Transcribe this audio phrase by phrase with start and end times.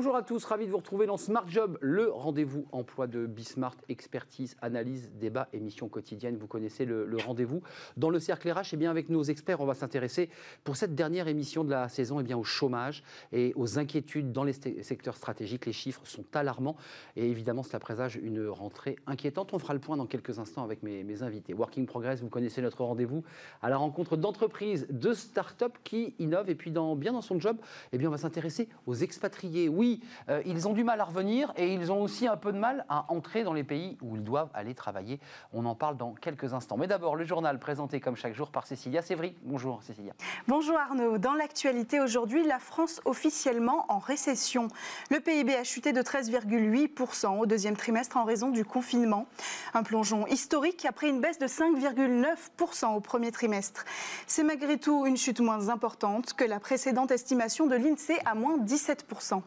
[0.00, 3.76] Bonjour à tous, ravi de vous retrouver dans Smart Job, le rendez-vous emploi de Bismart,
[3.90, 6.38] expertise, analyse, débat, émission quotidienne.
[6.38, 7.60] Vous connaissez le, rendez-vous.
[7.98, 10.30] Dans le cercle RH, et eh bien avec nos experts, on va s'intéresser
[10.64, 14.32] pour cette dernière émission de la saison et eh bien, au chômage et aux inquiétudes
[14.32, 15.66] dans les secteurs stratégiques.
[15.66, 16.78] Les chiffres sont alarmants
[17.14, 19.52] et évidemment, cela présage une rentrée inquiétante.
[19.52, 21.52] On fera le point dans quelques instants avec mes, invités.
[21.52, 23.22] Working Progress, vous connaissez notre rendez-vous
[23.60, 27.58] à la rencontre d'entreprises, de start-up qui innovent et puis bien dans son job,
[27.92, 29.89] eh bien, on va s'intéresser aux expatriés oui,
[30.28, 32.84] euh, ils ont du mal à revenir et ils ont aussi un peu de mal
[32.88, 35.20] à entrer dans les pays où ils doivent aller travailler.
[35.52, 36.76] On en parle dans quelques instants.
[36.76, 39.34] Mais d'abord, le journal présenté comme chaque jour par Cécilia Sévry.
[39.42, 40.12] Bonjour Cécilia.
[40.46, 41.18] Bonjour Arnaud.
[41.18, 44.68] Dans l'actualité aujourd'hui, la France officiellement en récession.
[45.10, 49.26] Le PIB a chuté de 13,8% au deuxième trimestre en raison du confinement.
[49.74, 53.84] Un plongeon historique après une baisse de 5,9% au premier trimestre.
[54.26, 58.58] C'est malgré tout une chute moins importante que la précédente estimation de l'INSEE à moins
[58.58, 59.42] 17%.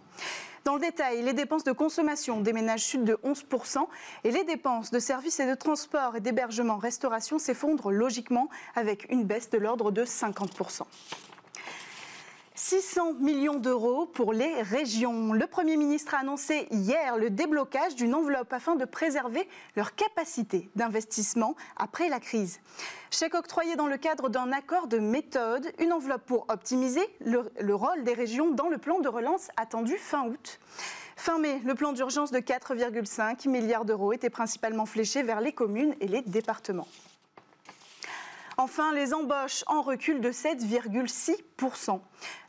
[0.63, 3.85] Dans le détail, les dépenses de consommation des ménages chutent de 11%
[4.23, 9.25] et les dépenses de services et de transport et d'hébergement restauration s'effondrent logiquement avec une
[9.25, 10.83] baisse de l'ordre de 50%.
[12.55, 15.33] 600 millions d'euros pour les régions.
[15.33, 20.69] Le Premier ministre a annoncé hier le déblocage d'une enveloppe afin de préserver leur capacité
[20.75, 22.59] d'investissement après la crise.
[23.09, 27.75] Chèque octroyé dans le cadre d'un accord de méthode, une enveloppe pour optimiser le, le
[27.75, 30.59] rôle des régions dans le plan de relance attendu fin août.
[31.15, 35.95] Fin mai, le plan d'urgence de 4,5 milliards d'euros était principalement fléché vers les communes
[36.01, 36.87] et les départements.
[38.57, 41.99] Enfin, les embauches en recul de 7,6%.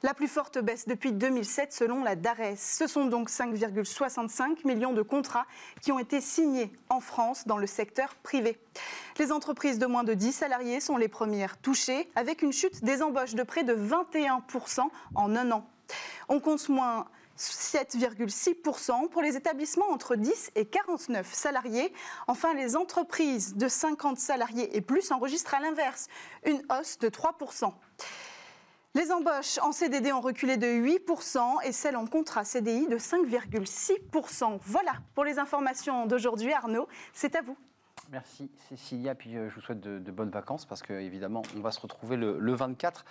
[0.02, 2.56] La plus forte baisse depuis 2007 selon la DARES.
[2.56, 5.46] Ce sont donc 5,65 millions de contrats
[5.80, 8.58] qui ont été signés en France dans le secteur privé.
[9.18, 13.02] Les entreprises de moins de 10 salariés sont les premières touchées, avec une chute des
[13.02, 14.80] embauches de près de 21%
[15.14, 15.66] en un an.
[16.28, 21.92] On compte moins 7,6% pour les établissements entre 10 et 49 salariés.
[22.26, 26.08] Enfin, les entreprises de 50 salariés et plus enregistrent à l'inverse
[26.44, 27.72] une hausse de 3%.
[28.96, 34.60] Les embauches en CDD ont reculé de 8% et celles en contrat CDI de 5,6%.
[34.62, 36.52] Voilà pour les informations d'aujourd'hui.
[36.52, 37.56] Arnaud, c'est à vous.
[38.12, 41.80] Merci Cécilia, puis euh, je vous souhaite de, bonnes vacances parce qu'évidemment on va se
[41.80, 43.04] retrouver le, 24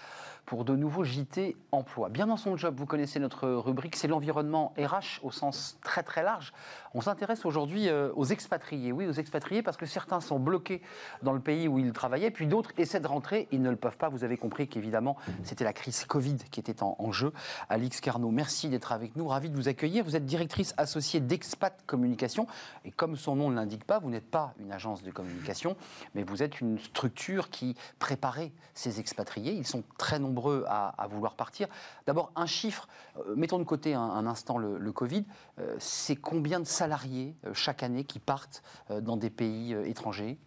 [0.45, 2.09] pour de nouveaux JT emploi.
[2.09, 6.23] Bien dans son job, vous connaissez notre rubrique, c'est l'environnement RH au sens très très
[6.23, 6.53] large.
[6.93, 10.81] On s'intéresse aujourd'hui euh, aux expatriés, oui aux expatriés parce que certains sont bloqués
[11.21, 13.97] dans le pays où ils travaillaient, puis d'autres essaient de rentrer, ils ne le peuvent
[13.97, 14.09] pas.
[14.09, 17.33] Vous avez compris qu'évidemment c'était la crise Covid qui était en, en jeu.
[17.69, 20.05] Alix Carnot, merci d'être avec nous, ravi de vous accueillir.
[20.05, 22.47] Vous êtes directrice associée d'Expat Communication
[22.85, 25.75] et comme son nom ne l'indique pas, vous n'êtes pas une agence de communication,
[26.13, 29.53] mais vous êtes une structure qui préparait ces expatriés.
[29.53, 31.67] Ils sont très nombreux à, vouloir partir.
[32.05, 32.87] D'abord, un chiffre,
[33.17, 35.25] euh, mettons de côté un, instant le, Covid,
[35.59, 38.61] euh, c'est combien de salariés euh, chaque année qui partent
[39.01, 40.37] dans des pays étrangers?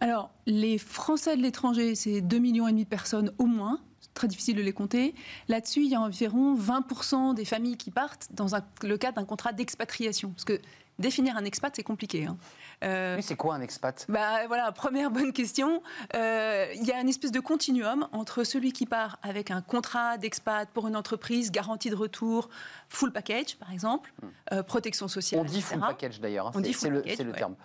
[0.00, 3.80] Alors, les Français de l'étranger, c'est 2,5 millions de personnes au moins
[4.16, 5.14] très difficile de les compter.
[5.46, 8.46] Là-dessus, il y a environ 20% des familles qui partent dans
[8.82, 10.30] le cadre d'un contrat d'expatriation.
[10.30, 10.60] Parce que
[10.98, 12.26] définir un expat, c'est compliqué.
[12.26, 12.36] Hein.
[12.84, 14.06] Euh, c'est quoi un expat?
[14.08, 15.82] bah, Voilà, première bonne question.
[16.14, 20.18] Euh, il y a une espèce de continuum entre celui qui part avec un contrat
[20.18, 22.48] d'expat pour une entreprise, garantie de retour,
[22.88, 24.26] full package par exemple, hmm.
[24.52, 25.40] euh, protection sociale.
[25.40, 26.62] On dit full package d'ailleurs, hein.
[26.72, 27.56] c'est le, le, terme.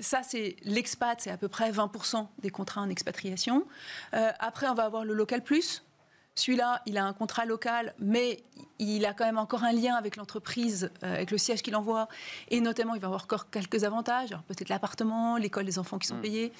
[0.00, 3.64] ça, c'est l'expat, c'est à peu près 20% des contrats en expatriation.
[4.12, 5.82] après, on va avoir le local plus
[6.36, 8.44] celui-là, il a un contrat local, mais
[8.78, 12.08] il a quand même encore un lien avec l'entreprise, euh, avec le siège qu'il envoie.
[12.48, 14.36] Et notamment, il va avoir encore quelques avantages.
[14.46, 16.20] peut-être l'appartement, l'école des enfants qui sont hmm.
[16.20, 16.52] payés.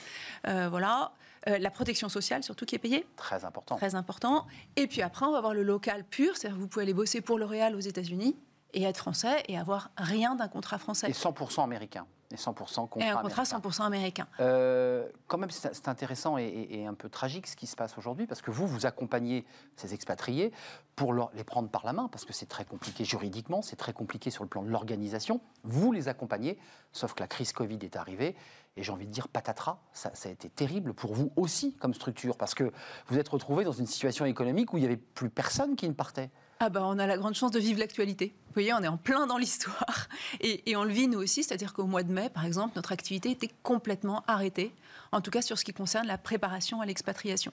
[0.48, 1.12] Euh, voilà.
[1.48, 3.06] Euh, la protection sociale, surtout, qui est payée.
[3.16, 3.76] Très important.
[3.76, 4.46] Très important.
[4.76, 6.36] Et puis après, on va avoir le local pur.
[6.36, 8.34] C'est-à-dire que vous pouvez aller bosser pour L'Oréal aux États-Unis
[8.72, 11.10] et être français et avoir rien d'un contrat français.
[11.10, 12.06] Et 100% américain.
[12.32, 14.26] Et 100% contrat Et un contrat 100% américain.
[14.40, 18.42] Euh, quand même, c'est intéressant et, un peu tragique ce qui se passe aujourd'hui, parce
[18.42, 19.44] que vous, vous accompagnez
[19.76, 20.52] ces expatriés
[20.96, 24.30] pour les prendre par la main, parce que c'est très compliqué juridiquement, c'est très compliqué
[24.30, 25.40] sur le plan de l'organisation.
[25.64, 26.58] Vous les accompagnez,
[26.92, 28.34] sauf que la crise Covid est arrivée,
[28.76, 31.94] et j'ai envie de dire patatras, ça, ça, a été terrible pour vous aussi comme
[31.94, 32.72] structure, parce que
[33.08, 35.94] vous êtes retrouvé dans une situation économique où il n'y avait plus personne qui ne
[35.94, 36.30] partait.
[36.58, 38.34] Ah ben, on a la grande chance de vivre l'actualité.
[38.46, 40.08] Vous voyez, on est en plein dans l'histoire.
[40.40, 43.30] Et, on le vit nous aussi, c'est-à-dire qu'au mois de mai, par exemple, notre activité
[43.30, 44.72] était complètement arrêtée,
[45.12, 47.52] en tout cas sur ce qui concerne la préparation à l'expatriation.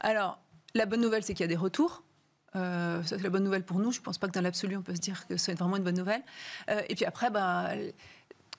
[0.00, 0.38] Alors,
[0.74, 2.04] la bonne nouvelle, c'est qu'il y a des retours.
[2.56, 3.90] Euh, c'est la bonne nouvelle pour nous.
[3.90, 5.82] Je ne pense pas que dans l'absolu, on peut se dire que c'est vraiment une
[5.82, 6.22] bonne nouvelle.
[6.70, 7.70] Euh, et puis après, bah,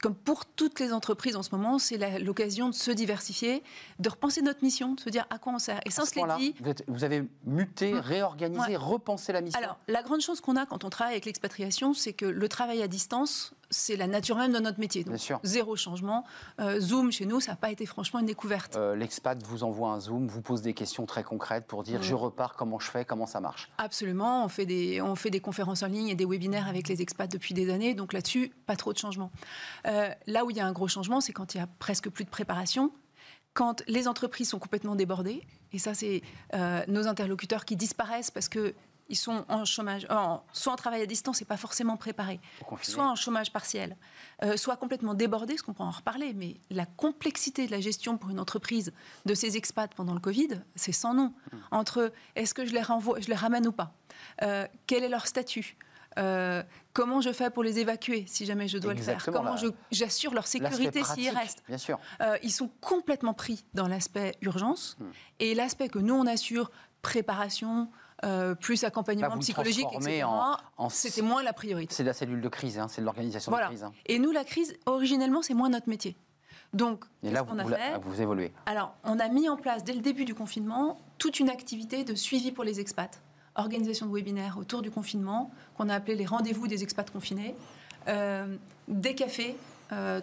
[0.01, 3.63] comme pour toutes les entreprises en ce moment, c'est l'occasion de se diversifier,
[3.99, 5.79] de repenser notre mission, de se dire à quoi on sert.
[5.85, 6.55] Et on se l'est dit.
[6.87, 7.99] Vous, avez muté, hum.
[7.99, 9.59] réorganisé, repensé la mission.
[9.59, 12.81] Alors, la grande chose qu'on a quand on travaille avec l'expatriation, c'est que le travail
[12.81, 15.03] à distance, c'est la nature même de notre métier.
[15.03, 16.25] Donc, zéro changement.
[16.59, 18.75] Euh, Zoom, chez nous, ça n'a pas été franchement une découverte.
[18.75, 22.15] Euh, l'expat vous envoie un Zoom, vous pose des questions très concrètes pour dire je
[22.15, 23.69] repars, comment je fais, comment ça marche?
[23.77, 24.43] Absolument.
[24.45, 27.31] On fait, des, on fait des conférences en ligne et des webinaires avec les expats
[27.31, 27.93] depuis des années.
[27.93, 29.31] Donc là-dessus, pas trop de changement.
[29.87, 32.09] Euh, là où il y a un gros changement, c'est quand il y a presque
[32.09, 32.91] plus de préparation
[33.55, 35.41] quand les entreprises sont complètement débordées,
[35.73, 36.21] et ça c'est
[36.87, 38.73] nos interlocuteurs qui disparaissent parce que
[39.09, 40.07] ils sont en chômage,
[40.53, 42.39] soit en travail à distance et pas forcément préparés,
[42.81, 43.97] soit en chômage partiel,
[44.43, 48.17] euh, soit complètement débordés, ce qu'on pourra en reparler, mais la complexité de la gestion
[48.17, 48.93] pour une entreprise
[49.25, 51.33] de ces expats pendant le Covid, c'est sans nom.
[51.51, 51.57] Hmm.
[51.71, 53.93] Entre est-ce que je les, renvoie, je les ramène ou pas?
[54.43, 55.75] Euh, Quel est leur statut?
[56.17, 56.63] Euh,
[56.93, 59.23] comment je fais pour les évacuer si jamais je dois le faire?
[59.31, 59.55] Comment
[59.91, 61.63] j'assure leur sécurité s'ils restent?
[61.67, 61.99] Bien sûr.
[62.43, 65.05] ils sont complètement pris dans l'aspect urgence hmm.
[65.39, 66.71] et l'aspect que nous on assure
[67.01, 67.89] préparation,
[68.25, 70.25] euh, plus accompagnement psychologique, etc.
[70.89, 71.93] C'était moins la priorité.
[71.93, 73.83] C'est la cellule de crise, hein, c'est de l'organisation de crise.
[73.83, 73.93] Hein.
[74.05, 76.17] Et nous, la crise, originellement, c'est moins notre métier.
[76.73, 78.51] Donc, et là, vous, a fait vous évoluez.
[78.65, 82.13] Alors, on a mis en place, dès le début du confinement, toute une activité de
[82.13, 83.19] suivi pour les expats.
[83.55, 87.55] Organisation de webinaires autour du confinement, qu'on a appelé les rendez-vous des expats confinés.
[88.07, 88.55] Euh,
[88.87, 89.55] des cafés,
[89.91, 90.21] euh,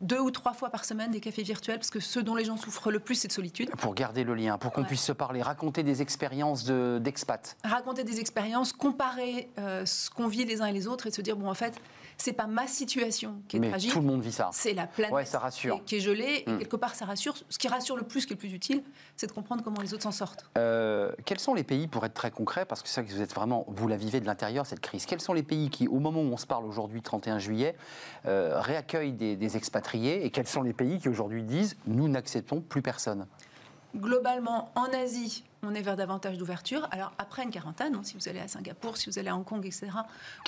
[0.00, 2.56] deux ou trois fois par semaine des cafés virtuels, parce que ce dont les gens
[2.56, 3.70] souffrent le plus, c'est de solitude.
[3.76, 7.56] Pour garder le lien, pour qu'on puisse se parler, raconter des expériences d'expats.
[7.64, 11.20] raconter des expériences, comparer euh, ce qu'on vit les uns et les autres et se
[11.20, 11.74] dire, bon, en fait,
[12.16, 13.92] c'est pas ma situation qui est Mais tragique.
[13.92, 14.50] Tout le monde vit ça.
[14.52, 15.82] C'est la planète ça rassure.
[15.84, 16.44] Qui, est, gelée.
[16.46, 16.58] Et hmm.
[16.58, 17.34] quelque part, ça rassure.
[17.48, 18.82] Ce qui rassure le plus, ce qui est le plus utile,
[19.16, 20.48] c'est de comprendre comment les autres s'en sortent.
[20.56, 23.22] Euh, quels sont les pays, pour être très concret, parce que c'est vrai que vous
[23.22, 25.98] êtes vraiment, vous la vivez de l'intérieur, cette crise, quels sont les pays qui, au
[25.98, 27.76] moment où on se parle aujourd'hui, 31 juillet,
[28.26, 32.60] euh, réaccueillent des, des expatriés et quels sont les pays qui aujourd'hui disent nous n'acceptons
[32.60, 33.26] plus personne?
[33.94, 36.88] Globalement, en Asie, on est vers davantage d'ouverture.
[36.90, 39.44] Alors après une quarantaine, hein, si vous allez à Singapour, si vous allez à Hong
[39.44, 39.88] Kong, etc.,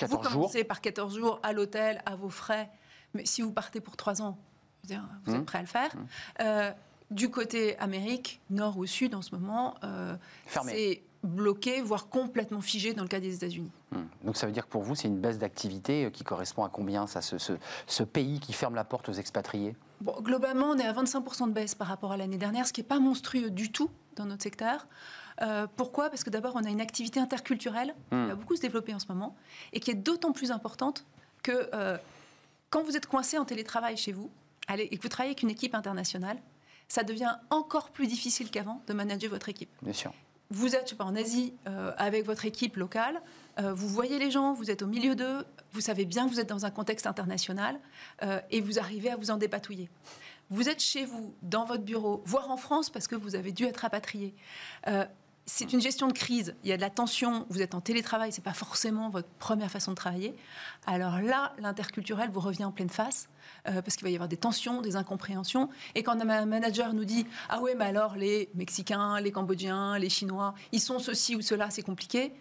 [0.07, 2.69] vous commencez par 14 jours à l'hôtel, à vos frais.
[3.13, 4.37] Mais si vous partez pour 3 ans,
[4.83, 5.45] vous êtes mmh.
[5.45, 5.95] prêt à le faire.
[5.95, 5.99] Mmh.
[6.41, 6.71] Euh,
[7.11, 10.15] du côté Amérique, nord ou sud, en ce moment, euh,
[10.63, 13.71] c'est bloqué, voire complètement figé dans le cas des États-Unis.
[13.91, 13.97] Mmh.
[14.23, 16.69] Donc ça veut dire que pour vous, c'est une baisse d'activité euh, qui correspond à
[16.69, 17.37] combien ça, ce,
[17.87, 19.75] ce, pays qui ferme la porte aux expatriés?
[20.01, 22.81] Bon, Globalement, on est à 25% de baisse par rapport à l'année dernière, ce qui
[22.81, 24.87] n'est pas monstrueux du tout dans notre secteur.
[25.41, 26.09] Euh, pourquoi?
[26.09, 28.27] Parce que d'abord, on a une activité interculturelle qui hmm.
[28.27, 29.35] va beaucoup se développer en ce moment
[29.73, 31.05] et qui est d'autant plus importante
[31.43, 31.97] que euh,
[32.69, 34.29] quand vous êtes coincé en télétravail chez vous
[34.67, 36.37] allez, et que vous travaillez avec une équipe internationale,
[36.87, 39.69] ça devient encore plus difficile qu'avant de manager votre équipe.
[39.81, 40.13] Bien sûr.
[40.51, 43.21] Vous êtes, je sais pas, en Asie euh, avec votre équipe locale,
[43.61, 46.49] vous voyez les gens, vous êtes au milieu d'eux, vous savez bien que vous êtes
[46.49, 47.79] dans un contexte international
[48.49, 49.89] et vous arrivez à vous en dépatouiller
[50.49, 53.65] vous êtes chez vous, dans votre bureau, voire en France parce que vous avez dû
[53.65, 54.33] être rapatrié.
[54.87, 55.05] Euh,
[55.45, 56.55] c'est une gestion de crise.
[56.63, 57.47] Il y a de la tension.
[57.49, 58.31] Vous êtes en télétravail.
[58.31, 60.35] C'est pas forcément votre première façon de travailler.
[60.85, 63.29] Alors là, l'interculturel vous revient en pleine face
[63.67, 65.69] euh, parce qu'il va y avoir des tensions, des incompréhensions.
[65.95, 70.09] Et quand un manager nous dit ah ouais, mais alors les Mexicains, les Cambodgiens, les
[70.09, 72.31] Chinois, ils sont ceci ou cela, c'est compliqué.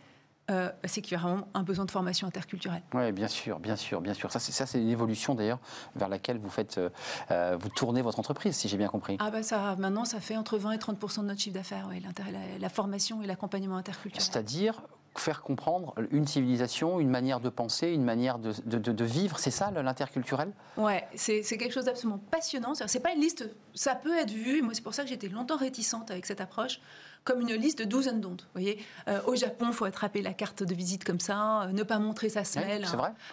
[0.51, 2.83] Euh, c'est qu'il y a vraiment un besoin de formation interculturelle.
[2.95, 4.33] Oui, bien sûr, bien sûr, bien sûr.
[4.33, 5.59] Ça, c'est, une évolution d'ailleurs
[5.95, 6.89] vers laquelle vous faites, euh,
[7.31, 9.19] euh, vous tournez votre entreprise, si j'ai bien compris.
[9.21, 12.01] Ah bah ça, maintenant, ça fait entre 20 et 30 de notre chiffre d'affaires, oui,
[12.01, 14.23] la, la, formation et l'accompagnement interculturel.
[14.23, 14.81] C'est-à-dire
[15.17, 19.39] faire comprendre une civilisation, une manière de penser, une manière de, de, vivre.
[19.39, 20.53] C'est ça l'interculturel?
[20.77, 22.75] Ouais, c'est quelque chose d'absolument passionnant.
[22.75, 25.57] C'est pas une liste, ça peut être vu, moi c'est pour ça que j'étais longtemps
[25.57, 26.81] réticente avec cette approche
[27.29, 30.63] comme une liste de douze and Vous voyez, euh, au Japon, faut attraper la carte
[30.63, 32.87] de visite comme ça, euh, ne pas montrer sa semelle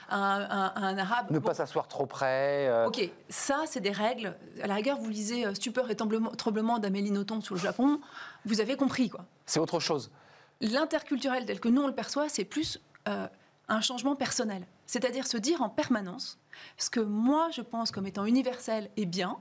[0.09, 1.31] à, un, arabe.
[1.31, 2.67] Ne pas s'asseoir trop près.
[2.67, 2.87] Euh.
[2.87, 4.35] Ok, ça, c'est des règles.
[4.61, 8.01] À la rigueur, vous lisez Stupeur et tremblement d'Amélie Nothomb sur le Japon,
[8.43, 9.23] vous avez compris quoi.
[9.45, 10.11] C'est autre chose.
[10.59, 14.67] L'interculturel tel que nous on le perçoit, c'est plus un changement personnel.
[14.87, 16.37] C'est-à-dire se dire en permanence
[16.77, 19.37] ce que moi je pense comme étant universel et bien,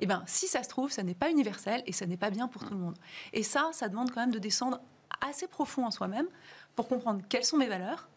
[0.00, 2.48] eh bien, si ça se trouve, ça n'est pas universel et ça n'est pas bien
[2.48, 2.96] pour tout le monde.
[3.32, 4.80] Et ça, ça demande quand même de descendre
[5.26, 6.26] assez profond en soi-même
[6.76, 8.08] pour comprendre quelles sont mes valeurs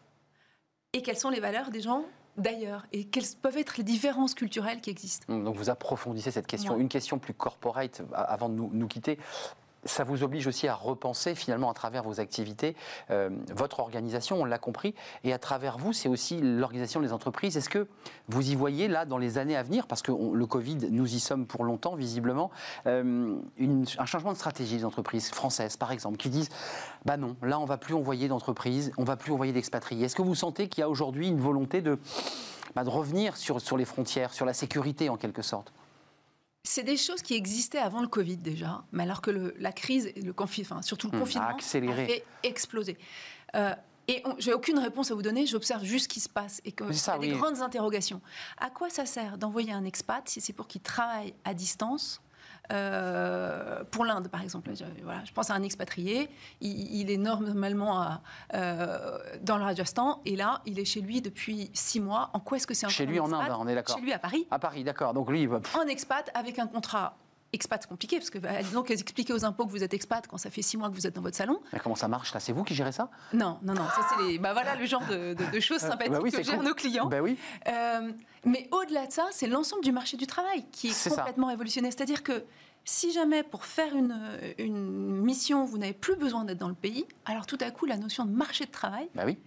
[0.92, 2.04] et quelles sont les valeurs des gens
[2.36, 5.32] d'ailleurs et quelles peuvent être les différences culturelles qui existent.
[5.36, 6.78] Donc vous approfondissez cette question.
[6.78, 9.18] Une question plus corporate avant de nous, nous quitter
[9.84, 12.76] ça vous oblige aussi à repenser finalement à travers vos activités,
[13.10, 17.56] euh, votre organisation, on l'a compris, et à travers vous, c'est aussi l'organisation des entreprises.
[17.56, 17.88] Est-ce que
[18.28, 21.20] vous y voyez là dans les années à venir, parce que le Covid, nous y
[21.20, 22.50] sommes pour longtemps visiblement,
[22.86, 23.36] euh,
[23.98, 26.48] un changement de stratégie des entreprises françaises par exemple, qui disent,
[27.04, 30.06] bah non, là on va plus envoyer d'entreprises, on va plus envoyer d'expatriés.
[30.06, 31.98] Est-ce que vous sentez qu'il y a aujourd'hui une volonté de,
[32.74, 35.72] bah, revenir sur les frontières, sur la sécurité en quelque sorte?
[36.64, 40.32] C'est des choses qui existaient avant le Covid déjà, mais alors que la crise, le
[40.38, 42.02] enfin, surtout le hmm, confinement, a, accéléré.
[42.02, 42.96] a fait exploser.
[43.54, 43.74] Euh,
[44.08, 46.86] et j'ai aucune réponse à vous donner, j'observe juste ce qui se passe et qu'il
[46.86, 48.20] y a des grandes interrogations.
[48.58, 52.20] À quoi ça sert d'envoyer un expat si c'est pour qu'il travaille à distance
[52.70, 56.28] euh, pour l'Inde, par exemple, je, voilà, je pense à un expatrié,
[56.60, 58.18] il, est normalement
[58.54, 62.30] euh, dans le Rajasthan, et là, il est chez lui depuis six mois.
[62.32, 63.96] En quoi est-ce que c'est un Chez lui en Inde, on est d'accord.
[63.96, 64.46] Chez lui à Paris.
[64.50, 65.12] À Paris, d'accord.
[65.12, 65.60] Donc lui, il va...
[65.78, 67.16] En expat, avec un contrat
[67.52, 70.38] expat, c'est compliqué, parce que bah, donc expliquer aux impôts que vous êtes expat quand
[70.38, 71.60] ça fait six mois que vous êtes dans votre salon.
[71.72, 72.40] Mais comment ça marche là?
[72.40, 73.10] C'est vous qui gérez ça?
[73.32, 73.84] Non, non, non.
[73.84, 76.74] Ça, c'est les, bah, voilà le genre de, choses euh, sympathiques bah que gèrent nos
[76.74, 77.06] clients.
[77.06, 77.38] Bah oui.
[78.44, 81.90] mais au-delà de ça, c'est l'ensemble du marché du travail qui est, complètement révolutionné.
[81.90, 82.44] C'est-à-dire que
[82.84, 87.46] si jamais pour faire une, mission, vous n'avez plus besoin d'être dans le pays, alors
[87.46, 89.38] tout à coup, la notion de marché de travail bah oui.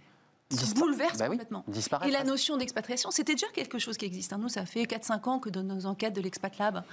[0.50, 1.64] Se bouleverse bah complètement.
[2.06, 4.32] Et la notion d'expatriation, c'était déjà quelque chose qui existe.
[4.32, 4.38] Hein.
[4.38, 6.84] Nous, ça fait 4-5 ans que dans nos enquêtes de l'Expat Lab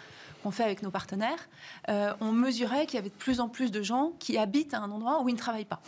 [0.42, 1.50] qu'on fait avec nos partenaires,
[1.90, 4.80] euh, on mesurait qu'il y avait de plus en plus de gens qui habitent à
[4.80, 5.82] un endroit où ils ne travaillent pas.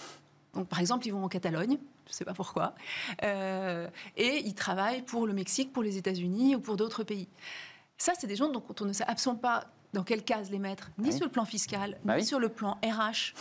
[0.54, 2.76] Donc, par exemple, ils vont en Catalogne, je ne sais pas pourquoi,
[3.24, 7.28] euh, et ils travaillent pour le Mexique, pour les États-Unis ou pour d'autres pays.
[7.98, 9.66] Ça, c'est des gens dont on ne sait absolument pas
[9.96, 12.78] dans quelle case les mettre, ni sur le plan fiscal, bah ni sur le plan
[12.84, 13.34] RH,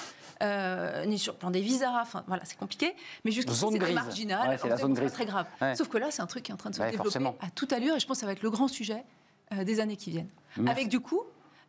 [0.42, 2.00] euh, ni sur le plan des visas.
[2.00, 2.94] Enfin, voilà, c'est compliqué.
[3.24, 4.58] Mais jusqu'ici, c'est marginal.
[4.60, 5.12] c'est la zone grise.
[5.12, 5.46] très grave.
[5.76, 7.72] Sauf que là, c'est un truc qui est en train de se développer à toute
[7.72, 7.96] allure.
[7.96, 9.04] Et je pense que ça va être le grand sujet
[9.52, 10.30] euh, des années qui viennent.
[10.66, 11.22] Avec du coup,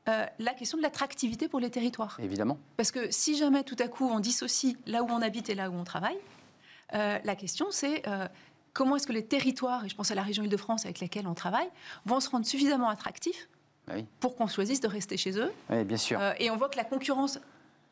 [0.08, 2.18] euh, la question de l'attractivité pour les territoires.
[2.22, 2.60] Évidemment.
[2.78, 5.70] Parce que si jamais tout à coup on dissocie là où on habite et là
[5.72, 6.18] où on travaille,
[6.94, 8.04] la question c'est
[8.74, 11.34] comment est-ce que les territoires, et je pense à la région Île-de-France avec laquelle on
[11.34, 11.70] travaille,
[12.06, 13.48] vont se rendre suffisamment attractifs
[13.88, 15.52] bah pour qu'on choisisse de rester chez eux.
[15.70, 16.20] Oui, bien sûr.
[16.20, 17.40] Euh, et on voit que la concurrence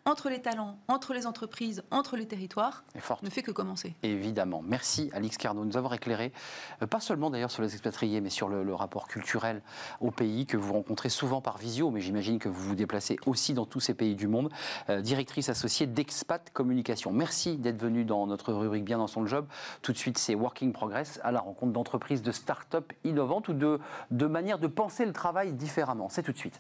[0.06, 2.84] entre les talents, entre les entreprises, entre les territoires,
[3.22, 3.96] ne fait que commencer.
[4.04, 4.62] Évidemment.
[4.62, 6.34] Merci Alix Carnot de nous avoir éclairé,
[6.82, 9.62] euh, pas seulement d'ailleurs sur les expatriés, mais sur le, rapport culturel
[10.02, 13.54] au pays que vous rencontrez souvent par visio, mais j'imagine que vous vous déplacez aussi
[13.54, 14.52] dans tous ces pays du monde.
[14.90, 17.12] Euh, directrice associée d'Expat Communication.
[17.12, 19.46] Merci d'être venue dans notre rubrique Bien dans son job.
[19.84, 23.80] Tout de suite, c'est Working Progress à la rencontre d'entreprises, de start-up innovantes ou de,
[24.10, 26.10] de manière de penser le travail différemment.
[26.10, 26.60] C'est tout de suite.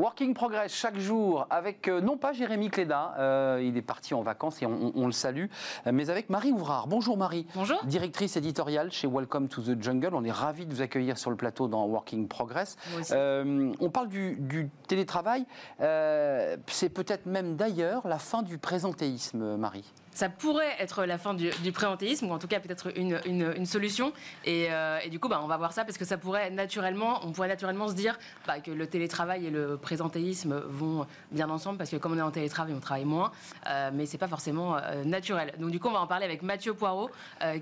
[0.00, 4.22] Working Progress chaque jour avec, euh, non pas Jérémy Cléda, euh, il est parti en
[4.22, 5.44] vacances et on, le salue,
[5.86, 6.86] euh, mais avec Marie Ouvrard.
[6.86, 7.46] Bonjour Marie.
[7.54, 7.84] Bonjour.
[7.84, 10.14] Directrice éditoriale chez Welcome to the Jungle.
[10.14, 12.78] On est ravis de vous accueillir sur le plateau dans Working Progress.
[13.10, 15.44] on parle du, du télétravail.
[15.78, 21.48] C'est peut-être même d'ailleurs la fin du présentéisme, Marie ça pourrait être la fin du,
[21.62, 24.12] du présentéisme, ou en tout cas peut-être une, solution.
[24.46, 27.32] Euh, et, du coup, bah, on va voir ça parce que ça pourrait naturellement, on
[27.32, 31.88] pourrait naturellement se dire bah, que le télétravail et le présentéisme vont bien ensemble parce
[31.88, 33.32] que comme on est en télétravail, on travaille moins,
[33.66, 35.54] euh, mais c'est pas forcément euh, naturel.
[35.58, 37.10] Donc du coup, on va en parler avec Mathieu Poirot,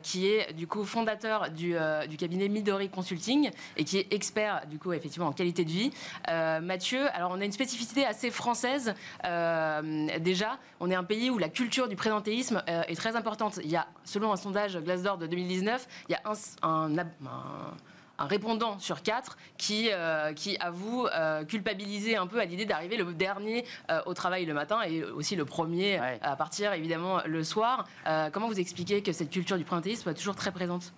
[0.03, 1.77] qui est du coup fondateur du,
[2.09, 5.93] du, cabinet Midori Consulting et qui est expert du coup effectivement en qualité de vie.
[6.27, 10.59] Mathieu, alors on a une spécificité assez française déjà.
[10.81, 13.59] On est un pays où la culture du présentéisme euh, est très importante.
[13.63, 16.23] Il y a, selon un sondage Glassdoor de 2019, il y a
[16.63, 22.65] un, un, répondant sur quatre qui, euh, qui avoue euh, culpabiliser un peu à l'idée
[22.65, 23.65] d'arriver le dernier
[24.07, 27.87] au travail le matin et aussi le premier à partir évidemment le soir.
[28.33, 30.93] comment vous expliquez que cette culture du présentéisme soit toujours très présente?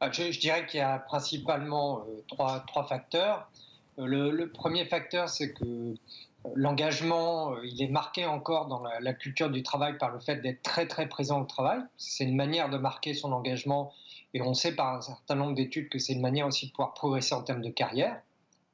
[0.00, 3.48] Ah, je, dirais qu'il y a principalement trois, trois facteurs.
[3.96, 5.94] Le, le, premier facteur, c'est que
[6.54, 10.62] L'engagement, euh, il est marqué encore dans la, culture du travail par le fait d'être
[10.62, 11.80] très très présent au travail.
[11.96, 13.92] C'est une manière de marquer son engagement
[14.34, 16.94] et on sait par un certain nombre d'études que c'est une manière aussi de pouvoir
[16.94, 18.20] progresser en termes de carrière.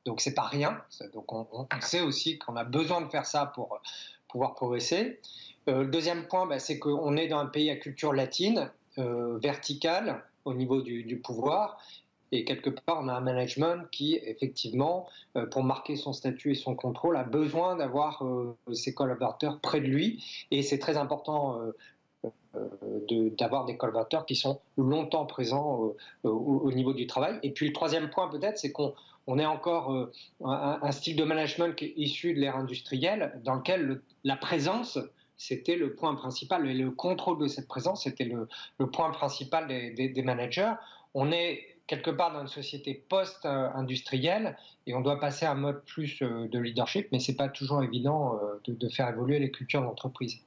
[0.06, 0.80] Donc c'est pas rien.
[1.12, 3.78] Donc on, sait aussi qu'on a besoin de faire ça pour euh,
[4.28, 5.20] pouvoir progresser.
[5.68, 10.24] Euh, le deuxième point, bah, c'est qu'on est dans un pays à culture latine, verticale
[10.44, 11.78] au niveau du, du pouvoir,
[12.32, 16.54] et quelque part, on a un management qui, effectivement, euh, pour marquer son statut et
[16.54, 20.24] son contrôle, a besoin d'avoir euh, ses collaborateurs près de lui.
[20.50, 21.60] Et c'est très important
[22.24, 22.30] euh,
[23.38, 25.94] d'avoir des collaborateurs qui sont longtemps présents
[26.24, 27.38] au, niveau du travail.
[27.42, 28.94] Et puis le troisième point, peut-être, c'est qu'on
[29.26, 30.08] on est encore
[30.42, 34.98] un, style de management qui est issu de l'ère industrielle, dans lequel la présence
[35.36, 38.48] c'était le point principal, et le contrôle de cette présence, c'était le,
[38.90, 40.72] point principal des, des, managers.
[41.14, 45.82] On est quelque part dans une société post-industrielle et on doit passer à un mode
[45.84, 50.38] plus de leadership, mais ce n'est pas toujours évident de, faire évoluer les cultures d'entreprise.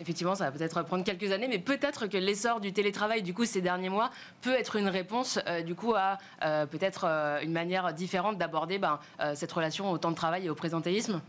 [0.00, 3.44] Effectivement, ça va peut-être prendre quelques années, mais peut-être que l'essor du télétravail, du coup,
[3.44, 4.10] ces derniers mois,
[4.42, 6.18] peut être une réponse, du coup, à
[6.66, 7.04] peut-être
[7.42, 8.98] une manière différente d'aborder ben,
[9.34, 11.20] cette relation au temps de travail et au présentéisme?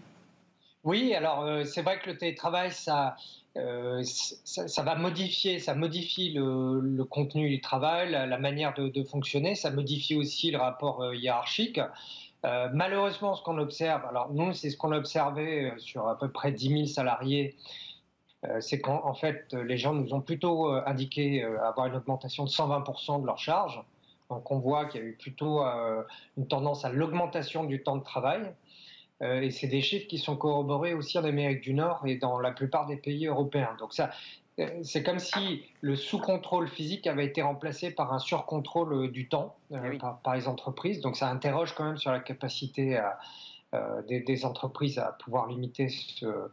[0.84, 3.18] Oui, alors c'est vrai que le télétravail, ça,
[3.58, 9.72] euh, ça, va modifier, ça modifie le, contenu du travail, la, manière de, fonctionner, ça
[9.72, 11.80] modifie aussi le rapport euh, hiérarchique.
[12.46, 16.32] Euh, malheureusement, ce qu'on observe, alors nous, c'est ce qu'on a observé sur à peu
[16.32, 17.56] près 10 000 salariés,
[18.62, 23.26] c'est qu'en fait, les gens nous ont plutôt indiqué avoir une augmentation de 120% de
[23.26, 23.84] leur charge.
[24.30, 25.62] Donc on voit qu'il y a eu plutôt
[26.38, 28.54] une tendance à l'augmentation du temps de travail.
[29.22, 32.40] Euh, et c'est des chiffres qui sont corroborés aussi en Amérique du Nord et dans
[32.40, 33.76] la plupart des pays européens.
[33.80, 34.12] Donc ça,
[34.60, 39.28] euh, c'est comme si le sous-contrôle physique avait été remplacé par un sur-contrôle euh, du
[39.28, 41.02] temps eh par, les entreprises.
[41.02, 43.00] Donc ça interroge quand même sur la capacité
[44.08, 46.50] des, entreprises à pouvoir limiter ce,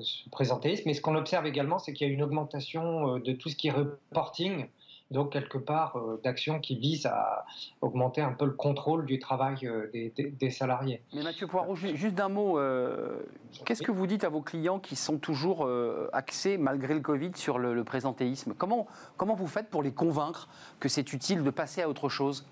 [0.00, 0.82] ce présentéisme.
[0.86, 3.68] Mais ce qu'on observe également, c'est qu'il y a une augmentation de tout ce qui
[3.68, 4.66] est reporting
[5.14, 7.46] donc quelque part euh, d'actions qui visent à
[7.80, 11.00] augmenter un peu le contrôle du travail euh, des, salariés.
[11.14, 13.22] Mais Mathieu Poirot, juste d'un mot, euh,
[13.64, 15.70] qu'est-ce que vous dites à vos clients qui sont toujours
[16.12, 18.54] axés, malgré le Covid, sur le, présentéisme?
[18.54, 20.48] Comment, comment vous faites pour les convaincre
[20.80, 22.46] que c'est utile de passer à autre chose?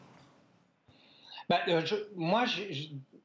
[1.48, 1.58] Bah,
[2.16, 2.62] Moi, je,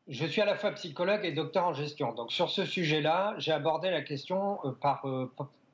[0.08, 2.14] je, suis à la fois psychologue et docteur en gestion.
[2.14, 5.06] Donc sur ce sujet-là, j'ai abordé la question par,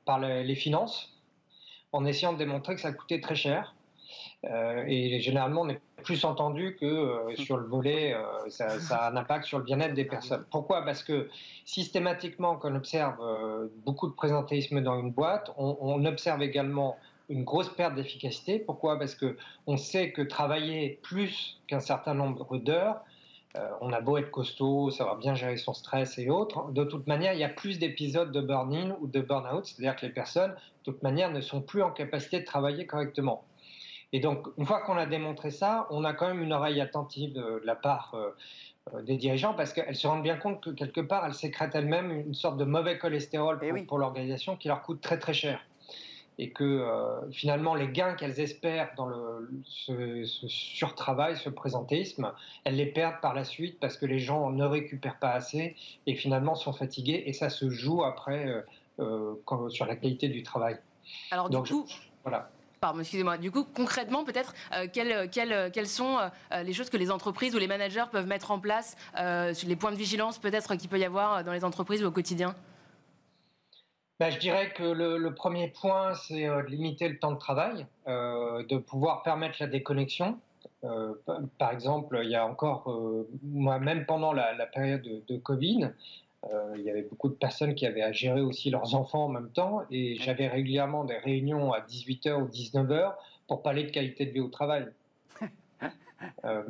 [0.04, 1.13] par les finances
[1.94, 3.74] en essayant de démontrer que ça coûtait très cher.
[4.50, 9.10] Euh, et généralement, on est plus entendu que euh, sur le volet, euh, ça, a
[9.10, 10.44] un impact sur le bien-être des personnes.
[10.50, 10.84] Pourquoi?
[10.84, 11.30] Parce que
[11.64, 13.16] systématiquement, quand on observe
[13.86, 16.96] beaucoup de présentéisme dans une boîte, on, observe également
[17.28, 18.58] une grosse perte d'efficacité.
[18.58, 18.98] Pourquoi?
[18.98, 19.36] Parce que
[19.68, 23.00] on sait que travailler plus qu'un certain nombre d'heures,
[23.80, 27.34] on a beau être costaud, savoir bien gérer son stress et autres, de toute manière,
[27.34, 30.92] il y a plus d'épisodes de burn-in ou de burn-out, c'est-à-dire que les personnes de
[30.92, 33.44] toute manière, ne sont plus en capacité de travailler correctement.
[34.12, 37.32] Et donc, une fois qu'on a démontré ça, on a quand même une oreille attentive
[37.32, 38.30] de, la part euh,
[38.94, 42.10] euh, des dirigeants parce qu'elles se rendent bien compte que quelque part, elles sécrètent elles-mêmes
[42.10, 45.58] une sorte de mauvais cholestérol eh pour, l'organisation qui leur coûte très très cher.
[46.38, 52.32] Et que euh, finalement, les gains qu'elles espèrent dans le, ce, ce, surtravail, ce présentéisme,
[52.64, 56.14] elles les perdent par la suite parce que les gens ne récupèrent pas assez et
[56.16, 57.22] finalement sont fatigués.
[57.26, 58.64] Et ça se joue après
[59.00, 59.34] euh,
[59.70, 60.78] sur la qualité du travail.
[61.32, 61.84] Alors du coup,
[62.22, 62.48] voilà.
[62.80, 63.38] Pardon, excusez-moi.
[63.38, 66.18] Du coup, concrètement, peut-être, euh, quelles, quelles, sont
[66.52, 68.96] euh, les choses que les entreprises ou les managers peuvent mettre en place,
[69.52, 72.54] sur les points de vigilance peut-être qu'il peut y avoir dans les entreprises au quotidien?
[74.20, 78.76] Ben, je dirais que le, premier point, c'est de limiter le temps de travail, de
[78.76, 80.38] pouvoir permettre la déconnexion.
[81.58, 82.88] par exemple, il y a encore,
[83.42, 85.90] moi, même pendant la, période de, de Covid,
[86.52, 89.28] euh, il y avait beaucoup de personnes qui avaient à gérer aussi leurs enfants en
[89.28, 93.14] même temps et j'avais régulièrement des réunions à 18h ou 19h
[93.46, 94.88] pour parler de qualité de vie au travail.
[96.44, 96.62] Euh,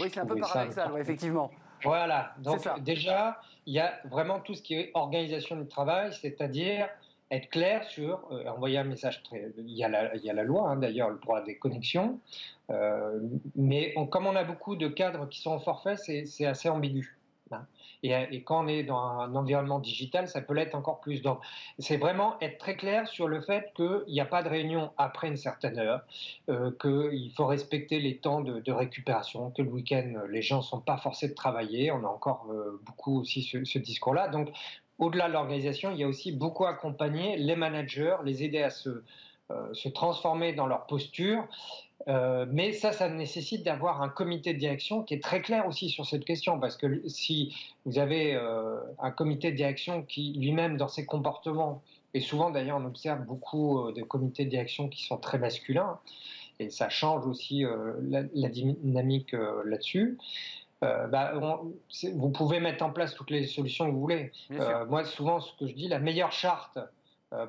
[0.00, 1.52] oui, c'est un peu paradoxal, effectivement.
[1.84, 6.88] Voilà, donc déjà, il y a vraiment tout ce qui est organisation du travail, c'est-à-dire
[7.30, 9.52] être clair sur, euh, envoyer un message très...
[9.56, 12.18] Il y a la, il y a la loi, hein, d'ailleurs, le droit des connexions,
[13.56, 17.18] mais comme on a beaucoup de cadres qui sont en forfait, c'est assez ambigu.
[17.50, 17.66] Hein.
[18.02, 21.22] Et, quand on est dans un environnement digital, ça peut l'être encore plus.
[21.22, 21.40] Donc,
[21.78, 25.28] c'est vraiment être très clair sur le fait qu'il n'y a pas de réunion après
[25.28, 26.02] une certaine heure,
[26.48, 30.80] euh, qu'il faut respecter les temps de, récupération, que le week-end, les gens ne sont
[30.80, 31.90] pas forcés de travailler.
[31.90, 34.28] On a encore euh, beaucoup aussi ce, discours-là.
[34.28, 34.50] Donc,
[34.98, 39.02] au-delà de l'organisation, il y a aussi beaucoup accompagner les managers, les aider à se,
[39.50, 41.46] euh, se transformer dans leur posture
[42.10, 45.88] euh, mais ça, ça nécessite d'avoir un comité de direction qui est très clair aussi
[45.88, 50.76] sur cette question, parce que si vous avez euh, un comité de direction qui lui-même,
[50.76, 55.04] dans ses comportements, et souvent d'ailleurs on observe beaucoup euh, de comités de direction qui
[55.04, 56.00] sont très masculins,
[56.58, 57.64] et ça change aussi
[58.02, 59.32] la, dynamique
[59.64, 60.18] là-dessus,
[60.82, 61.32] bah,
[62.12, 64.30] vous pouvez mettre en place toutes les solutions que vous voulez.
[64.90, 66.78] moi, souvent, ce que je dis, la meilleure charte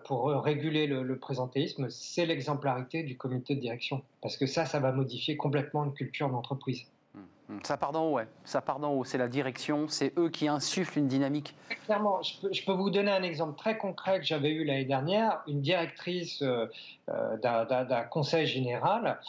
[0.03, 4.03] pour réguler le, présentéisme, c'est l'exemplarité du comité de direction.
[4.21, 6.83] Parce que ça, ça va modifier complètement une culture d'entreprise.
[7.15, 7.59] Mmh, mmh.
[7.63, 8.27] Ça part d'en haut, ouais.
[8.43, 9.03] Ça part d'en haut.
[9.03, 11.55] C'est la direction, c'est eux qui insufflent une dynamique.
[11.85, 15.41] Clairement, je peux, vous donner un exemple très concret que j'avais eu l'année dernière.
[15.47, 16.67] Une directrice euh,
[17.09, 19.19] euh, d'un conseil général.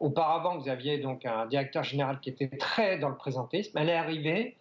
[0.00, 3.78] auparavant, vous aviez donc un directeur général qui était très dans le présentéisme.
[3.78, 4.56] Elle est arrivée,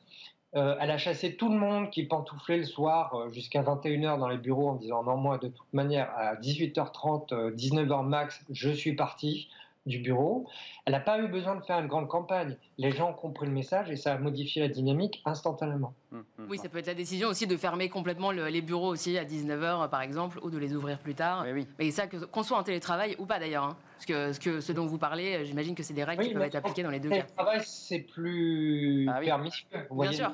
[0.56, 4.28] euh, elle a chassé tout le monde qui pantouflait le soir euh, jusqu'à 21h dans
[4.28, 8.70] les bureaux en disant non, moi, de toute manière, à 18h30, 19h euh, max, je
[8.70, 9.50] suis parti.
[9.86, 10.48] Du bureau.
[10.86, 12.56] Elle n'a pas eu besoin de faire une grande campagne.
[12.78, 15.94] Les gens ont compris le message et ça a modifié la dynamique instantanément.
[16.12, 16.46] Mmh, mmh.
[16.50, 19.90] Oui, ça peut être la décision aussi de fermer complètement les bureaux aussi à 19h
[19.90, 21.44] par exemple, ou de les ouvrir plus tard.
[21.44, 21.68] Mais, oui.
[21.80, 23.66] Mais ça, qu'on soit en télétravail ou pas d'ailleurs.
[23.66, 23.78] Hein.
[23.96, 26.44] Parce que ce, que ce dont vous parlez, j'imagine que c'est des règles qui peuvent
[26.44, 27.16] être appliquées dans les deux cas.
[27.18, 29.68] Le télétravail, c'est plus ah permissif.
[29.92, 30.32] Bien sûr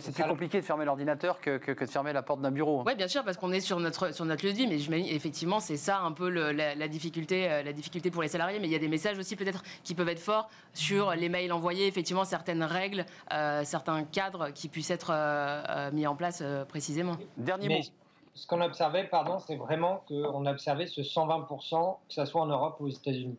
[0.00, 2.82] c'est plus compliqué de fermer l'ordinateur que, que, de fermer la porte d'un bureau.
[2.84, 5.06] Oui, bien sûr, parce qu'on est sur notre, sur notre lieu de vie, mais j'imagine
[5.06, 8.58] effectivement, c'est ça un peu la, difficulté, euh, la difficulté pour les salariés.
[8.58, 11.52] Mais il y a des messages aussi peut-être qui peuvent être forts sur les mails
[11.52, 17.16] envoyés, effectivement, certaines règles, euh, certains cadres qui puissent être euh, mis en place précisément.
[17.36, 17.80] Dernier mot.
[18.34, 22.42] Ce qu'on a observé, pardon, c'est vraiment qu'on a observé ce 120%, que ce soit
[22.42, 23.38] en Europe ou aux États-Unis.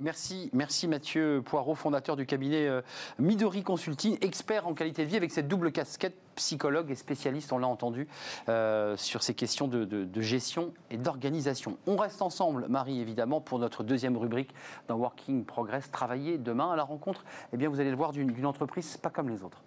[0.00, 2.82] Merci, merci Mathieu Poirot, fondateur du cabinet euh,
[3.20, 7.58] Midori Consulting, expert en qualité de vie avec cette double casquette, psychologue et spécialiste, on
[7.58, 8.08] l'a entendu,
[8.48, 11.78] euh, sur ces questions de, gestion et d'organisation.
[11.86, 14.52] On reste ensemble, Marie, évidemment, pour notre deuxième rubrique
[14.88, 17.24] dans Working Progress, travailler demain à la rencontre.
[17.52, 19.62] Eh bien, vous allez le voir d'une entreprise pas comme les autres.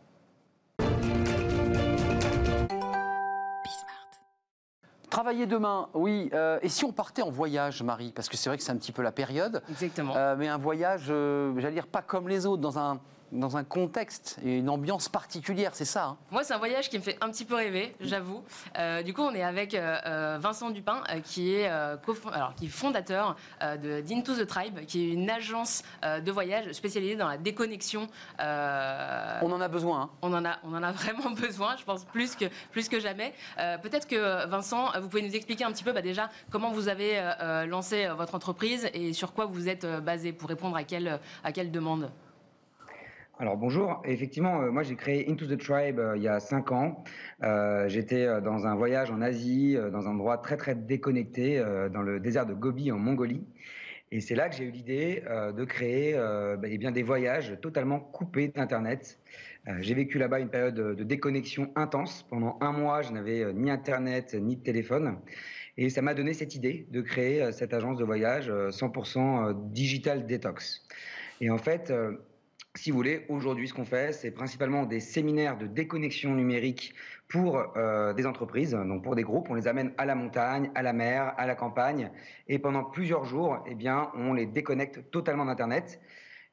[5.17, 6.30] Travailler demain, oui.
[6.36, 8.77] Euh, et si on partait en voyage, Marie Parce que c'est vrai que c'est un
[8.77, 9.63] petit peu la période.
[9.67, 10.15] Exactement.
[10.15, 12.99] Euh, mais un voyage, euh, j'allais dire, pas comme les autres, dans un,
[13.32, 16.98] dans un contexte et une ambiance particulière, c'est ça hein Moi, c'est un voyage qui
[16.98, 18.44] me fait un petit peu rêver, j'avoue.
[18.78, 22.70] Euh, du coup, on est avec euh, euh, Vincent Dupin, qui, est, alors, qui est
[22.70, 28.08] fondateur de d'Into the Tribe, qui est une agence de voyage spécialisée dans la déconnexion.
[28.40, 30.02] on en a besoin.
[30.02, 30.10] Hein.
[30.22, 33.34] On, en a, on en a vraiment besoin, je pense, plus que, plus que jamais.
[33.82, 37.22] Peut-être que, Vincent, vous pouvez nous expliquer un petit peu bah, déjà comment vous avez
[37.68, 41.72] lancé votre entreprise et sur quoi vous êtes basé pour répondre à quelle, à quelle
[41.72, 42.10] demande?
[43.39, 46.71] Alors bonjour, effectivement, euh, moi j'ai créé Into the Tribe euh, il y a cinq
[46.71, 47.04] ans.
[47.43, 52.19] Euh, j'étais dans un voyage en Asie, dans un endroit très très déconnecté, dans le
[52.19, 53.45] désert de Gobi en Mongolie.
[54.12, 55.23] Et c'est là que j'ai eu l'idée
[55.56, 59.19] de créer bah, eh bien, des voyages totalement coupés d'Internet.
[59.80, 62.23] j'ai vécu là-bas une période de déconnexion intense.
[62.30, 65.17] Pendant un mois, je n'avais ni Internet ni de téléphone.
[65.78, 70.88] Et ça m'a donné cette idée de créer cette agence de voyage 100% digital detox.
[71.41, 71.93] Et en fait,
[72.78, 76.94] si vous voulez, aujourd'hui, ce qu'on fait, c'est principalement des séminaires de déconnexion numérique
[77.28, 79.50] pour euh, des entreprises, donc pour des groupes.
[79.50, 82.12] On les amène à la montagne, à la mer, à la campagne,
[82.48, 86.00] et pendant plusieurs jours, eh bien, on les déconnecte totalement d'Internet.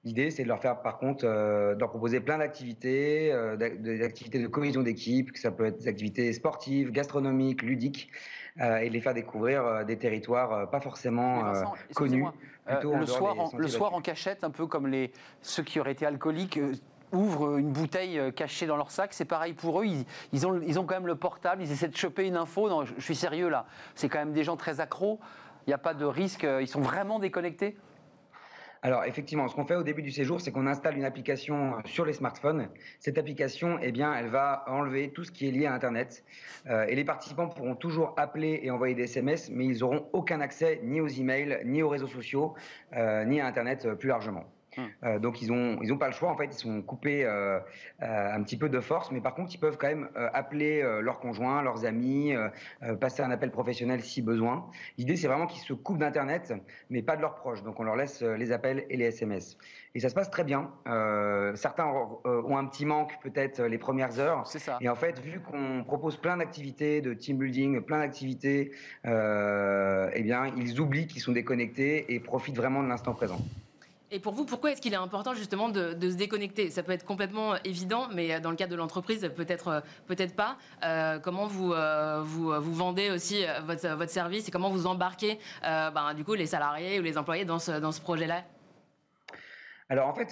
[0.05, 4.39] L'idée, c'est de leur faire, par contre, euh, leur proposer plein d'activités, euh, des activités
[4.39, 8.11] de cohésion d'équipe, que ça peut être des activités sportives, gastronomiques, ludiques,
[8.59, 11.53] et de les faire découvrir euh, des territoires euh, pas forcément
[11.95, 12.25] connus.
[12.67, 15.13] le, soir, en, le soir en cachette, un peu comme les,
[15.43, 16.61] ceux qui auraient été alcooliques
[17.13, 19.13] ouvrent une bouteille cachée dans leur sac.
[19.13, 19.87] C'est pareil pour eux.
[20.33, 21.63] Ils, ont, ils ont quand même le portable.
[21.63, 22.69] Ils essaient de choper une info.
[22.69, 23.67] Non, je, je suis sérieux là.
[23.95, 25.21] C'est quand même des gens très accros.
[25.67, 26.47] Il n'y a pas de risque.
[26.61, 27.77] Ils sont vraiment déconnectés.
[28.85, 32.05] Alors effectivement, ce qu'on fait au début du séjour, c'est qu'on installe une application sur
[32.05, 32.69] les smartphones.
[33.01, 36.23] Cette application, eh bien, elle va enlever tout ce qui est lié à Internet.
[36.67, 40.43] Euh, et les participants pourront toujours appeler et envoyer des SMS, mais ils n'auront aucun
[40.43, 42.53] accès ni aux emails, ni aux réseaux sociaux,
[42.95, 44.45] euh, ni à Internet euh, plus largement.
[44.77, 44.89] Hum.
[45.05, 46.47] Euh, donc ils ont ils ont pas le choix en fait.
[46.47, 47.59] Ils sont coupés euh,
[48.03, 49.11] euh, un petit peu de force.
[49.11, 52.35] Mais par contre ils peuvent quand même appeler leurs conjoints leurs amis
[53.01, 54.69] passer un appel professionnel si besoin.
[54.99, 56.53] L'idée c'est vraiment qu'ils se coupent d'internet
[56.91, 57.63] mais pas de leurs proches.
[57.63, 59.57] Donc on leur laisse les appels et les SMS
[59.95, 60.71] et ça se passe très bien.
[61.55, 61.87] Certains
[62.25, 64.47] ont un petit manque peut-être les premières heures.
[64.47, 64.79] Ça.
[64.81, 68.73] et en fait vu qu'on propose plein d'activités de team building plein d'activités
[69.05, 73.41] eh bien ils oublient qu'ils sont déconnectés et profitent vraiment de l'instant présent
[74.15, 76.71] et pour vous, pourquoi est-ce qu'il est important justement de, se déconnecter?
[76.71, 80.57] Ça peut être complètement évident, mais dans le cadre de l'entreprise, peut-être euh, peut-être pas.
[80.85, 85.41] Euh, comment vous, euh, vous, vous vendez aussi votre, votre, service et comment vous embarquez
[85.63, 88.45] ben, du coup les salariés ou les employés dans ce, dans ce projet-là?
[89.89, 90.31] Alors en fait,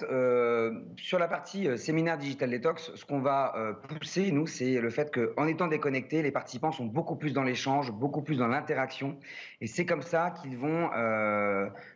[0.97, 3.53] sur la partie séminaire digital detox, ce qu'on va
[3.89, 7.91] pousser, nous, c'est le fait qu'en étant déconnectés, les participants sont beaucoup plus dans l'échange,
[7.91, 9.17] beaucoup plus dans l'interaction,
[9.61, 10.89] et c'est comme ça qu'ils vont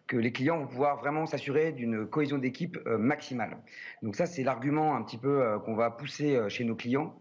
[0.07, 3.57] que les clients vont pouvoir vraiment s'assurer d'une cohésion d'équipe euh, maximale.
[4.01, 7.13] Donc ça, c'est l'argument un petit peu euh, qu'on va pousser euh, chez nos clients.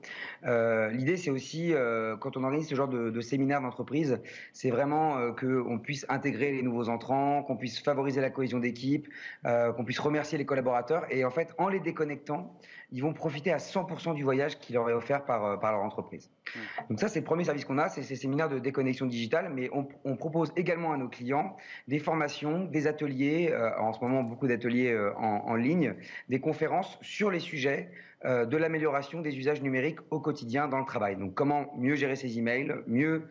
[0.92, 1.74] L'idée, c'est aussi,
[2.20, 4.20] quand on organise ce genre de, de séminaire d'entreprise,
[4.52, 9.08] c'est vraiment qu'on puisse intégrer les nouveaux entrants, qu'on puisse favoriser la cohésion d'équipe,
[9.42, 11.04] qu'on puisse remercier les collaborateurs.
[11.10, 12.56] Et en fait, en les déconnectant,
[12.92, 16.30] ils vont profiter à 100% du voyage qui leur est offert par, par leur entreprise.
[16.54, 16.60] Mmh.
[16.90, 19.68] Donc ça, c'est le premier service qu'on a, c'est ces séminaires de déconnexion digitale, mais
[19.72, 21.56] on, on propose également à nos clients
[21.88, 25.94] des formations, des ateliers, euh, en ce moment beaucoup d'ateliers euh, en, ligne,
[26.28, 27.90] des conférences sur les sujets
[28.24, 31.16] euh, de l'amélioration des usages numériques au quotidien dans le travail.
[31.16, 33.22] Donc comment mieux gérer ses emails, mieux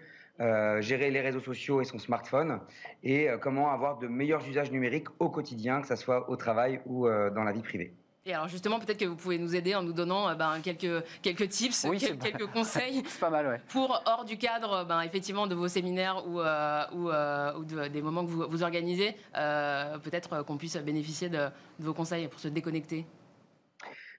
[0.79, 2.59] gérer les réseaux sociaux et son smartphone,
[3.03, 7.07] et comment avoir de meilleurs usages numériques au quotidien, que ce soit au travail ou
[7.07, 7.93] dans la vie privée.
[8.27, 11.03] Et alors justement, peut-être que vous pouvez nous aider en nous donnant euh, ben, quelques,
[11.21, 13.61] quelques tips, Oui, quel- c'est quelques conseils C'est pas mal, ouais.
[13.67, 17.87] pour, hors du cadre ben, effectivement de vos séminaires ou, euh, ou, euh, ou de-
[17.87, 22.27] des moments que vous, vous organisez, euh, peut-être qu'on puisse bénéficier de, de vos conseils
[22.27, 23.05] pour se déconnecter.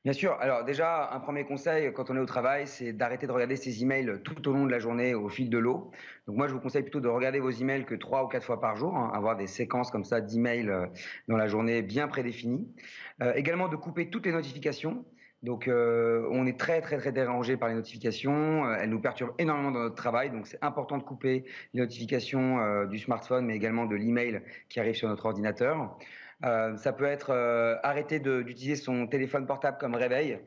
[0.06, 0.36] Bien sûr.
[0.38, 3.82] Alors déjà, un premier conseil quand on est au travail, c'est d'arrêter de regarder ses
[3.82, 5.90] emails tout au long de la journée au fil de l'eau.
[6.28, 8.60] Donc moi, je vous conseille plutôt de regarder vos emails que trois ou quatre fois
[8.60, 10.86] par jour, hein, avoir des séquences comme ça d'emails euh,
[11.26, 12.72] dans la journée bien prédéfinies.
[13.20, 15.04] Euh, également de couper toutes les notifications.
[15.42, 18.64] Donc euh, on est très très très dérangé par les notifications.
[18.66, 20.30] Euh, elles nous perturbent énormément dans notre travail.
[20.30, 24.80] Donc c'est important de couper les notifications euh, du smartphone, mais également de l'email qui
[24.80, 25.98] arrive sur notre ordinateur.
[26.44, 30.38] Euh, ça peut être euh, arrêter d'utiliser son téléphone portable comme réveil,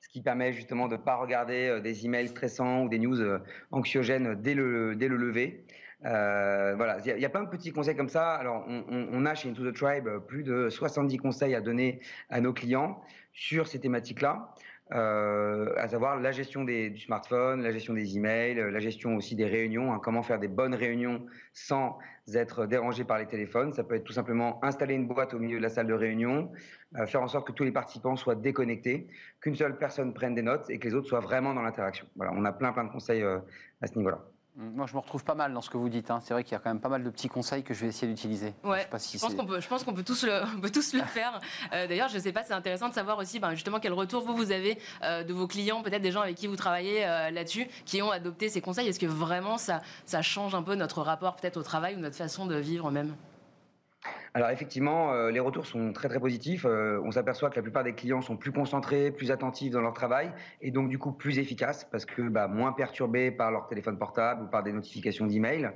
[0.00, 3.18] ce qui permet justement de ne pas regarder euh, des emails stressants ou des news
[3.70, 5.64] anxiogènes dès le, dès le lever.
[6.00, 8.34] Voilà, il y, a- plein de petits conseils comme ça.
[8.34, 12.52] Alors, on, a chez Into the Tribe plus de 70 conseils à donner à nos
[12.52, 13.00] clients
[13.32, 14.54] sur ces thématiques-là,
[14.92, 19.16] euh, à savoir la gestion des, du smartphone, la gestion des emails, euh, la gestion
[19.16, 21.98] aussi des réunions, hein, comment faire des bonnes réunions sans
[22.34, 23.72] être dérangé par les téléphones.
[23.74, 26.50] Ça peut être tout simplement installer une boîte au milieu de la salle de réunion,
[26.96, 29.08] euh, faire en sorte que tous les participants soient déconnectés,
[29.40, 32.06] qu'une seule personne prenne des notes et que les autres soient vraiment dans l'interaction.
[32.16, 33.38] Voilà, on a plein plein de conseils euh,
[33.82, 34.24] à ce niveau-là.
[34.60, 36.10] Moi, je me retrouve pas mal dans ce que vous dites.
[36.10, 36.18] hein.
[36.20, 37.86] C'est vrai qu'il y a quand même pas mal de petits conseils que je vais
[37.86, 38.54] essayer d'utiliser.
[38.64, 40.40] Ouais, Je sais pas si Je pense qu'on peut, je pense qu'on peut tous le,
[40.56, 41.38] on peut tous le faire.
[41.72, 44.24] Euh, D'ailleurs, je ne sais pas, c'est intéressant de savoir aussi, ben, justement, quel retour
[44.24, 47.30] vous vous avez euh, de vos clients, peut-être des gens avec qui vous travaillez euh,
[47.30, 48.88] là-dessus, qui ont adopté ces conseils.
[48.88, 52.16] Est-ce que vraiment ça, ça change un peu notre rapport peut-être au travail ou notre
[52.16, 53.14] façon de vivre même?
[54.34, 56.64] Alors effectivement, euh, les retours sont très très positifs.
[56.66, 59.94] Euh, on s'aperçoit que la plupart des clients sont plus concentrés, plus attentifs dans leur
[59.94, 63.98] travail et donc du coup plus efficaces parce que bah, moins perturbés par leur téléphone
[63.98, 65.70] portable ou par des notifications d'email.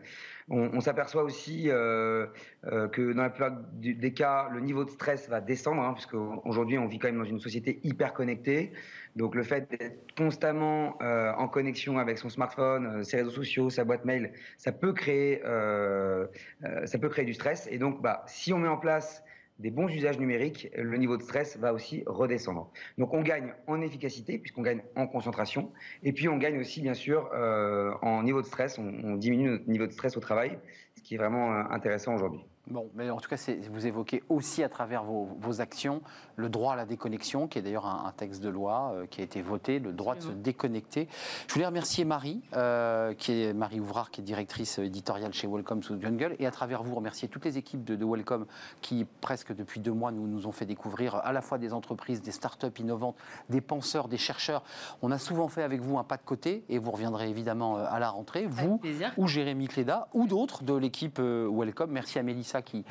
[0.48, 2.26] On, on s'aperçoit aussi euh,
[2.66, 6.14] euh, que dans la plupart des cas, le niveau de stress va descendre hein, puisque
[6.14, 8.72] aujourd'hui on vit quand même dans une société hyper connectée.
[9.16, 13.70] Donc le fait d'être constamment euh, en connexion avec son smartphone, euh, ses réseaux sociaux,
[13.70, 16.26] sa boîte mail, ça peut créer, euh,
[16.64, 17.68] euh, ça peut créer du stress.
[17.70, 19.22] Et donc, bah, si on met en place
[19.62, 22.70] des bons usages numériques, le niveau de stress va aussi redescendre.
[22.98, 25.72] Donc on gagne en efficacité puisqu'on gagne en concentration,
[26.02, 28.78] et puis on gagne aussi bien sûr euh, en niveau de stress.
[28.78, 30.58] On, diminue notre niveau de stress au travail,
[30.96, 32.40] ce qui est vraiment euh, intéressant aujourd'hui.
[32.70, 33.36] Bon, mais en tout cas,
[33.70, 36.00] vous évoquez aussi à travers vos, vos actions
[36.36, 39.20] le droit à la déconnexion, qui est d'ailleurs un, un texte de loi euh, qui
[39.20, 41.08] a été voté, le droit de se déconnecter.
[41.48, 45.80] Je voulais remercier Marie, euh, qui est Marie Ouvrard, qui est directrice éditoriale chez Welcome
[45.80, 48.46] to the Jungle, et à travers vous remercier toutes les équipes de, de Welcome
[48.80, 52.22] qui, presque depuis deux mois, nous, nous ont fait découvrir à la fois des entreprises,
[52.22, 53.16] des startups innovantes,
[53.50, 54.62] des penseurs, des chercheurs.
[55.02, 57.86] On a souvent fait avec vous un pas de côté, et vous reviendrez évidemment euh,
[57.90, 58.80] à la rentrée, vous,
[59.16, 61.90] ou Jérémy Cléda, ou d'autres de l'équipe Welcome.
[61.90, 62.84] Merci à Mélissa qui,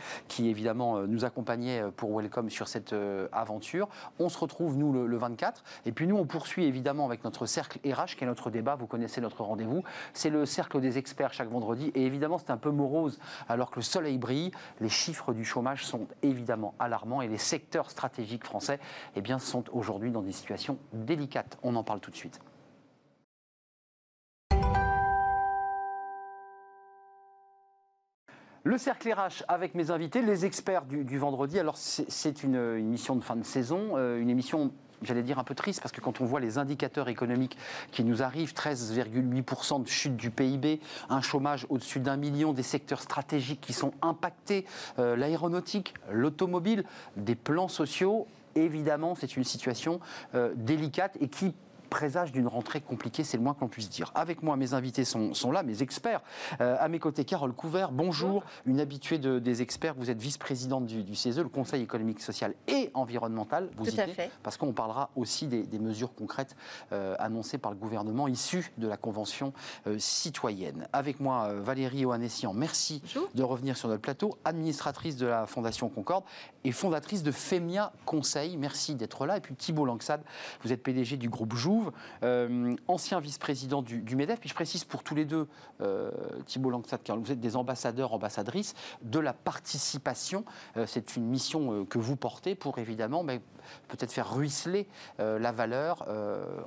[0.49, 3.87] évidemment euh, nous accompagnait euh, pour Welcome sur cette euh, aventure.
[4.19, 5.63] On se retrouve, nous, le, le 24.
[5.85, 8.75] Et puis nous, on poursuit évidemment avec notre cercle RH, qui est notre débat.
[8.75, 9.83] Vous connaissez notre rendez-vous.
[10.13, 11.91] C'est le cercle des experts chaque vendredi.
[11.93, 14.51] Et évidemment, c'est un peu morose alors que le soleil brille.
[14.79, 18.79] Les chiffres du chômage sont évidemment alarmants et les secteurs stratégiques français
[19.15, 21.57] eh bien, sont aujourd'hui dans des situations délicates.
[21.63, 22.39] On en parle tout de suite.
[28.63, 31.57] Le cercle RH avec mes invités, les experts du, vendredi.
[31.57, 34.71] Alors, c'est une, une émission de fin de saison, euh, une émission,
[35.01, 37.57] j'allais dire, un peu triste, parce que quand on voit les indicateurs économiques
[37.91, 43.01] qui nous arrivent, 13,8% de chute du PIB, un chômage au-dessus d'un million, des secteurs
[43.01, 44.67] stratégiques qui sont impactés,
[44.99, 46.83] euh, l'aéronautique, l'automobile,
[47.17, 49.99] des plans sociaux, évidemment, c'est une situation
[50.35, 51.55] euh, délicate et qui
[51.95, 54.11] présage d'une rentrée compliquée, c'est le moins que l'on puisse dire.
[54.15, 56.21] Avec moi, mes invités sont, sont là, mes experts.
[56.61, 59.93] Euh, à mes côtés, Carole Couvert, bonjour, une habituée de- des experts.
[59.97, 63.69] Vous êtes vice-présidente du, du CESE, le Conseil économique, social et environnemental.
[63.75, 64.31] Vous Tout y à fait.
[64.41, 66.55] Parce qu'on parlera aussi des, des mesures concrètes
[66.93, 69.51] euh, annoncées par le gouvernement issues de la Convention
[69.85, 70.87] euh, citoyenne.
[70.93, 73.29] Avec moi, euh, Valérie Ohanessian, merci Bonjour.
[73.35, 76.23] de revenir sur notre plateau, administratrice de la Fondation Concorde
[76.63, 78.55] et fondatrice de FEMIA Conseil.
[78.55, 79.35] Merci d'être là.
[79.35, 80.21] Et puis Thibault Langsad,
[80.63, 81.80] vous êtes PDG du groupe Jouve,
[82.23, 84.39] euh, ancien vice-président du, MEDEF.
[84.39, 85.47] Puis je précise pour tous les deux,
[85.81, 86.11] euh,
[86.45, 90.45] Thibault Langsad, car vous êtes des ambassadeurs, ambassadrices de la participation.
[90.77, 93.23] Euh, C'est une mission que vous portez pour évidemment
[93.87, 96.07] peut-être faire ruisseler la valeur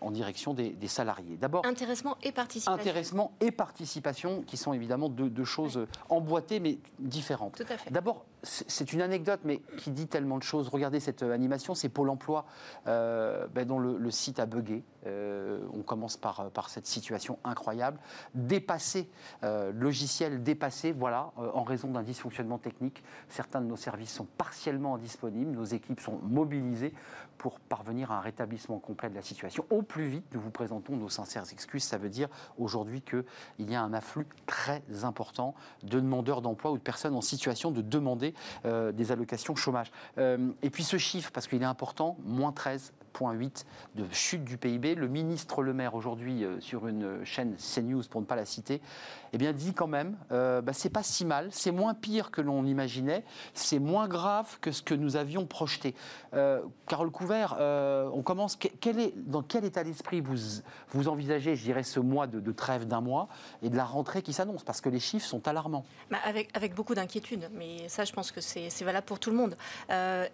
[0.00, 1.36] en direction des, salariés.
[1.36, 2.72] D'abord, intéressement et participation.
[2.80, 7.56] Intéressement et participation, qui sont évidemment deux, choses emboîtées mais différentes.
[7.56, 7.90] Tout à fait.
[7.90, 10.68] D'abord, c'est une anecdote, mais qui dit tellement de choses.
[10.68, 12.44] Regardez cette animation, c'est Pôle Emploi
[12.86, 14.84] ben, dont le, site a bugué.
[15.06, 17.98] on commence par, par cette situation incroyable,
[18.34, 19.08] dépassé,
[19.42, 23.02] logiciel dépassé, voilà, en raison d'un dysfonctionnement technique.
[23.28, 26.93] Certains de nos services sont partiellement indisponibles, nos équipes sont mobilisées
[27.38, 29.64] pour parvenir à un rétablissement complet de la situation.
[29.70, 31.84] Au plus vite, nous vous présentons nos sincères excuses.
[31.84, 32.28] Ça veut dire
[32.58, 37.20] aujourd'hui qu'il y a un afflux très important de demandeurs d'emploi ou de personnes en
[37.20, 39.90] situation de demander euh, des allocations chômage.
[40.18, 42.92] Euh, et puis ce chiffre, parce qu'il est important, moins 13
[43.94, 44.94] de chute du PIB.
[44.96, 48.80] Le ministre Le Maire, aujourd'hui, euh, sur une chaîne CNews, pour ne pas la citer,
[49.34, 52.40] eh bien, dit quand même euh, bah, c'est pas si mal, c'est moins pire que
[52.40, 55.96] l'on imaginait, c'est moins grave que ce que nous avions projeté.
[56.34, 58.56] Euh, Carole Couvert, euh, on commence.
[58.56, 60.36] Quel est, dans quel état d'esprit vous,
[60.90, 63.28] vous envisagez, je dirais, ce mois de, trêve d'un mois
[63.60, 64.62] et de la rentrée qui s'annonce?
[64.62, 65.84] Parce que les chiffres sont alarmants.
[66.12, 69.36] Bah, avec, avec beaucoup d'inquiétude, mais ça, je pense que c'est valable pour tout le
[69.36, 69.56] monde.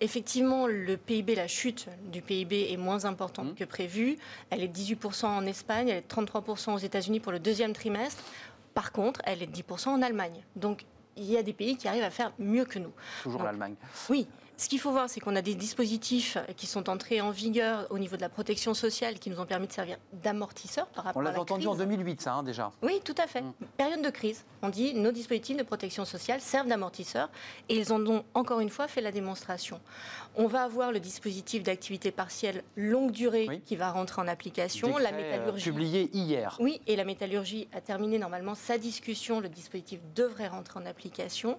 [0.01, 3.55] effectivement, le PIB, la chute du PIB est moins importante mmh.
[3.55, 4.19] que prévu.
[4.51, 8.23] Elle est 18% en Espagne, elle est 33% aux États-Unis pour le deuxième trimestre.
[8.75, 10.43] Par contre, elle est de 10% en Allemagne.
[10.57, 10.85] Donc,
[11.17, 12.93] il y a des pays qui arrivent à faire mieux que nous.
[13.23, 13.75] Toujours l'Allemagne.
[14.09, 14.27] Oui,
[14.61, 17.99] ce qu'il faut voir, c'est qu'on a des dispositifs qui sont entrés en vigueur au
[17.99, 21.25] niveau de la protection sociale qui nous ont permis de servir d'amortisseurs par rapport à
[21.25, 22.71] la On l'a entendu en 2008, ça, hein, déjà.
[22.83, 23.41] Oui, tout à fait.
[23.41, 23.55] Mm.
[23.79, 24.45] Période de crise.
[24.61, 27.31] On dit nos dispositifs de protection sociale servent d'amortisseurs
[27.71, 29.81] et ils en ont encore une fois fait la démonstration.
[30.37, 34.99] On va avoir le dispositif d'activité partielle longue durée qui va rentrer en application.
[34.99, 35.71] la euh, métallurgie.
[35.71, 36.59] publié hier.
[36.61, 39.41] Oui, et la métallurgie a terminé normalement sa discussion.
[39.41, 41.59] Le dispositif devrait rentrer en application.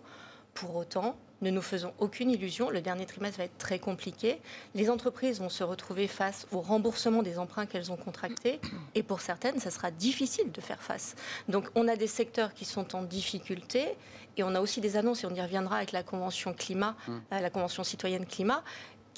[0.54, 4.40] Pour autant, ne nous faisons aucune illusion, le dernier trimestre va être très compliqué.
[4.76, 8.60] Les entreprises vont se retrouver face au remboursement des emprunts qu'elles ont contractés
[8.94, 11.16] et pour certaines, ça sera difficile de faire face.
[11.50, 13.96] Donc on a des secteurs qui sont en difficulté
[14.38, 17.12] et on a aussi des annonces, et on y reviendra avec la Convention climat, mmh.
[17.34, 18.64] euh, la Convention citoyenne climat,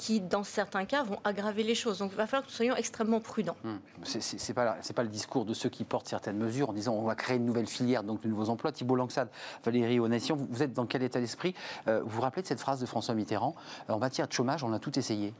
[0.04, 1.96] qui, dans certains cas, vont aggraver les choses.
[1.96, 3.56] Donc il va falloir que nous soyons extrêmement prudents.
[3.64, 3.78] Hum.
[4.02, 7.04] Ce n'est pas, pas le discours de ceux qui portent certaines mesures en disant on
[7.04, 8.70] va créer une nouvelle filière, donc de nouveaux emplois.
[8.70, 9.30] Thibault Langsade,
[9.64, 11.54] Valérie Onation, vous, vous êtes dans quel état d'esprit?
[11.88, 13.54] Euh, Vous vous rappelez de cette phrase de François Mitterrand
[13.88, 15.32] En matière de chômage, on a tout essayé.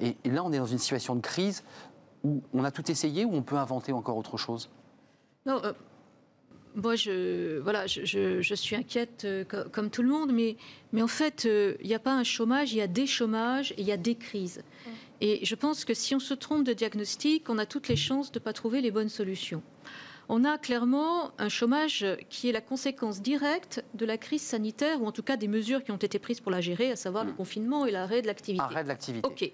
[0.00, 1.62] Et, là, on est dans une situation de crise
[2.24, 4.70] où on a tout essayé ou on peut inventer encore autre chose?
[5.44, 5.74] Non, euh,
[6.76, 10.56] moi, je, voilà, je, suis inquiète euh, comme tout le monde, mais,
[10.92, 13.72] mais en fait, euh, il n'y a pas un chômage, il y a des chômages
[13.72, 14.62] et il y a des crises.
[15.22, 18.30] Et je pense que si on se trompe de diagnostic, on a toutes les chances
[18.30, 19.62] de ne pas trouver les bonnes solutions
[20.28, 25.06] on a clairement un chômage qui est la conséquence directe de la crise sanitaire, ou
[25.06, 27.32] en tout cas des mesures qui ont été prises pour la gérer, à savoir le
[27.32, 27.36] hmm.
[27.36, 28.64] confinement et l'arrêt de l'activité.
[28.64, 29.26] Arrêt de l'activité.
[29.26, 29.52] OK.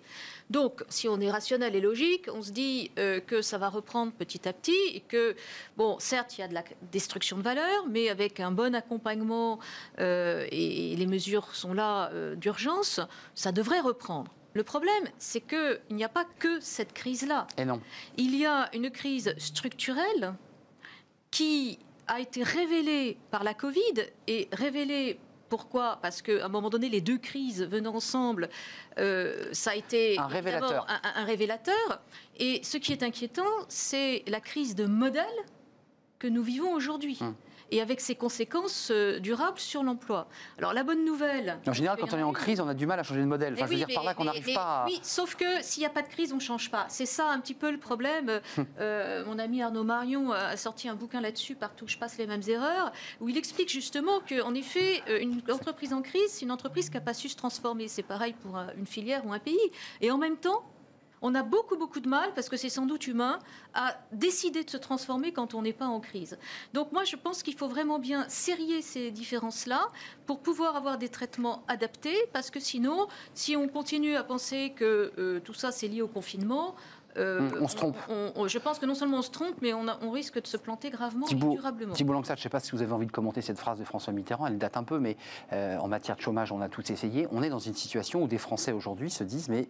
[0.50, 4.12] Donc, si on est rationnel et logique, on se dit euh, que ça va reprendre
[4.12, 5.34] petit à petit et que,
[5.76, 9.58] bon, certes, il y a de la destruction de valeur, mais avec un bon accompagnement
[10.00, 13.00] euh, et les mesures sont là euh, d'urgence,
[13.34, 14.30] ça devrait reprendre.
[14.54, 17.46] Le problème, c'est qu'il n'y a pas que cette crise-là.
[17.56, 17.80] Et non.
[18.18, 20.34] Il y a une crise structurelle
[21.32, 25.18] qui a été révélé par la Covid et révélé
[25.48, 25.98] pourquoi?
[26.00, 28.48] Parce qu'à un moment donné, les deux crises venant ensemble,
[28.98, 30.86] euh, ça a été un révélateur.
[30.88, 32.00] Un, révélateur.
[32.38, 35.26] Et ce qui est inquiétant, c'est la crise de modèle
[36.18, 37.18] que nous vivons aujourd'hui.
[37.20, 37.34] Hum
[37.72, 40.28] et avec ses conséquences euh, durables sur l'emploi.
[40.58, 41.58] Alors la bonne nouvelle.
[41.66, 43.54] En général, quand on est en crise, on a du mal à changer de modèle.
[43.54, 44.82] Enfin, je veux dire par là qu'on n'arrive pas.
[44.82, 44.86] À...
[44.86, 46.84] Oui, sauf que s'il n'y a pas de crise, on ne change pas.
[46.88, 48.40] C'est ça un petit peu le problème.
[48.58, 48.66] Hum.
[48.78, 52.26] Euh, mon ami Arnaud Marion a sorti un bouquin là-dessus, partout où je passe les
[52.26, 56.52] mêmes erreurs, où il explique justement qu'en effet, euh, une entreprise en crise, c'est une
[56.52, 57.88] entreprise qui n'a pas su se transformer.
[57.88, 59.58] C'est pareil pour une filière ou un pays.
[60.02, 60.62] Et en même temps,
[61.22, 63.38] on a beaucoup, beaucoup de mal, parce que c'est sans doute humain,
[63.74, 66.36] à décider de se transformer quand on n'est pas en crise.
[66.74, 69.88] Donc moi, je pense qu'il faut vraiment bien serrer ces différences-là
[70.26, 75.12] pour pouvoir avoir des traitements adaptés, parce que sinon, si on continue à penser que
[75.18, 76.74] euh, tout ça, c'est lié au confinement,
[77.16, 77.96] euh, on, se trompe.
[78.46, 81.26] je pense que non seulement on se trompe, mais on, risque de se planter gravement
[81.26, 81.94] et durablement.
[81.94, 83.84] Thibault Langsat, je ne sais pas si vous avez envie de commenter cette phrase de
[83.84, 85.16] François Mitterrand, elle date un peu, mais
[85.52, 87.26] euh, en matière de chômage, on a tous essayé.
[87.32, 89.68] On est dans une situation où des Français aujourd'hui se disent mais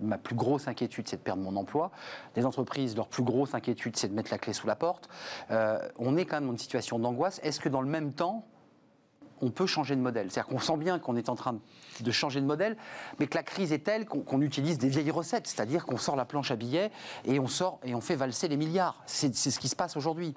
[0.00, 1.90] ma plus grosse inquiétude, c'est de perdre mon emploi.
[2.34, 5.08] Des entreprises, leur plus grosse inquiétude, c'est de mettre la clé sous la porte.
[5.50, 7.40] Euh, on est quand même dans une situation d'angoisse.
[7.42, 8.44] Est-ce que dans le même temps,
[9.40, 10.30] on peut changer de modèle.
[10.30, 11.58] C'est-à-dire qu'on sent bien qu'on est en train
[12.00, 12.76] de changer de modèle,
[13.18, 16.24] mais que la crise est telle qu'on utilise des vieilles recettes, c'est-à-dire qu'on sort la
[16.24, 16.90] planche à billets
[17.24, 19.02] et on sort et on fait valser les milliards.
[19.06, 20.34] C'est ce qui se passe aujourd'hui.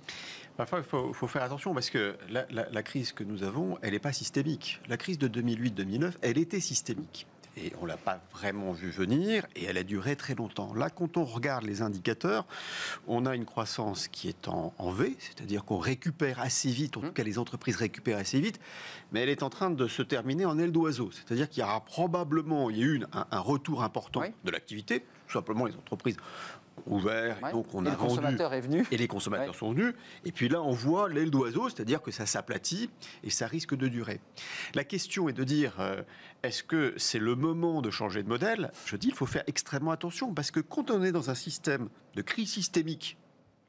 [0.57, 4.13] Parfois, il faut, faire attention parce que la, crise que nous avons, elle n'est pas
[4.13, 4.81] systémique.
[4.87, 7.27] La crise de 2008-2009, elle était systémique.
[7.57, 10.73] Et on ne l'a pas vraiment vu venir, et elle a duré très longtemps.
[10.73, 12.45] Là, quand on regarde les indicateurs,
[13.07, 17.01] on a une croissance qui est en, en V, c'est-à-dire qu'on récupère assez vite, en
[17.01, 18.59] tout cas les entreprises récupèrent assez vite,
[19.11, 21.09] mais elle est en train de se terminer en aile d'oiseau.
[21.11, 24.27] C'est-à-dire qu'il y aura probablement, il y a eu un, un retour important Oui.
[24.43, 26.17] de l'activité, tout simplement les entreprises
[26.85, 27.51] ouvert, Ouais.
[27.51, 28.85] donc on Et a le consommateur est venu.
[28.91, 29.57] et les consommateurs Ouais.
[29.57, 29.93] sont venus.
[30.25, 32.89] Et puis là, on voit l'aile d'oiseau, c'est-à-dire que ça s'aplatit
[33.23, 34.21] et ça risque de durer.
[34.75, 36.01] La question est de dire, euh,
[36.43, 38.71] est-ce que c'est le moment de changer de modèle?
[38.85, 41.89] Je dis, il faut faire extrêmement attention parce que quand on est dans un système
[42.15, 43.17] de crise systémique,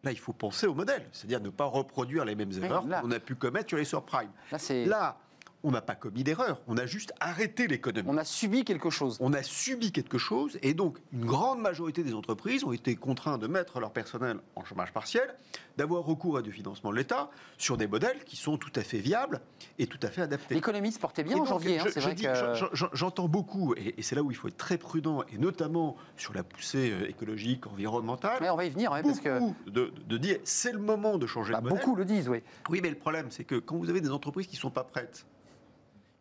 [0.04, 3.18] là, il faut penser au modèle, c'est-à-dire ne pas reproduire les mêmes erreurs qu'on a
[3.20, 4.30] pu commettre sur les subprimes.
[4.52, 4.84] Là, c'est.
[4.84, 5.18] Là,
[5.64, 8.08] on n'a pas commis d'erreur, on a juste arrêté l'économie.
[8.08, 9.16] On a subi quelque chose.
[9.20, 13.38] On a subi quelque chose et donc une grande majorité des entreprises ont été contraints
[13.38, 15.34] de mettre leur personnel en chômage partiel,
[15.76, 18.98] d'avoir recours à du financement de l'État sur des modèles qui sont tout à fait
[18.98, 19.40] viables
[19.80, 20.54] et tout à fait adaptés.
[20.54, 21.80] L'économie se portait bien Et en donc, janvier.
[21.80, 22.54] hein, c'est je vrai que.
[22.54, 25.38] j'en- j'en- J'entends beaucoup, et, et c'est là où il faut être très prudent, et
[25.38, 28.38] notamment sur la poussée euh, écologique, environnementale.
[28.40, 29.38] Mais on va y venir, ouais, parce que.
[29.70, 31.78] de, de dire c'est le moment de changer bah, de modèle.
[31.80, 32.42] beaucoup le disent, oui.
[32.70, 34.84] Oui, mais le problème, c'est que quand vous avez des entreprises qui ne sont pas
[34.84, 35.26] prêtes,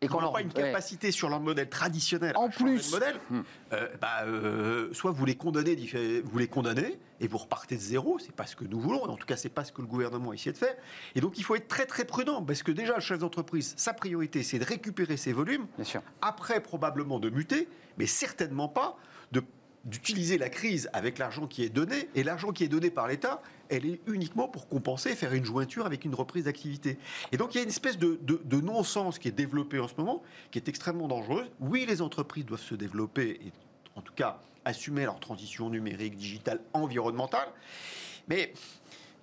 [0.00, 0.52] Et qu'on n'ont pas une ouais.
[0.54, 2.92] capacité sur leur modèle traditionnel En plus.
[2.92, 3.40] modèle, Hmm.
[3.72, 5.74] euh, bah, euh, soit vous les condamnez,
[6.24, 8.18] vous les condamnez et vous repartez de zéro.
[8.20, 9.02] C'est pas ce que nous voulons.
[9.02, 10.74] En tout cas, c'est pas ce que le gouvernement a essayé de faire.
[11.16, 13.92] Et donc, il faut être très très prudent parce que déjà, le chef d'entreprise, sa
[13.92, 15.66] priorité, c'est de récupérer ses volumes.
[15.76, 16.02] Bien sûr.
[16.22, 18.96] Après, probablement de muter, mais certainement pas
[19.32, 19.42] de
[19.88, 22.08] d'utiliser la crise avec l'argent qui est donné.
[22.14, 25.86] Et l'argent qui est donné par l'État, elle est uniquement pour compenser, faire une jointure
[25.86, 26.98] avec une reprise d'activité.
[27.32, 29.88] Et donc il y a une espèce de, de- de non-sens qui est développé en
[29.88, 31.50] ce moment, qui est extrêmement dangereuse.
[31.60, 33.52] Oui, les entreprises doivent se développer et
[33.96, 37.48] en tout cas assumer leur transition numérique, digitale, environnementale.
[38.28, 38.52] Mais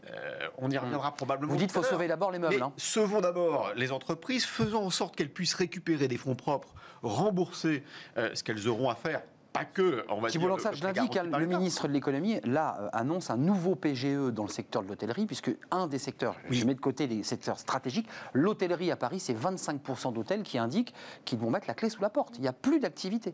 [0.08, 1.52] euh, on y reviendra probablement.
[1.54, 2.62] Vous dites à faut sauver d'abord les meubles.
[2.62, 2.74] Hein.
[2.78, 7.84] sauvons d'abord les entreprises, faisons en sorte qu'elles puissent récupérer des fonds propres, rembourser
[8.18, 9.22] euh, ce qu'elles auront à faire.
[9.56, 10.72] Pas que, on va Thibault dire.
[10.74, 14.84] Je l'indique, le ministre de l'économie, là, euh, annonce un nouveau PGE dans le secteur
[14.84, 16.58] de l'hôtellerie, puisque un des secteurs, Oui.
[16.58, 20.94] je mets de côté les secteurs stratégiques, l'hôtellerie à Paris, c'est 25% d'hôtels qui indiquent
[21.24, 22.36] qu'ils vont mettre la clé sous la porte.
[22.38, 23.34] Il n'y a plus d'activité.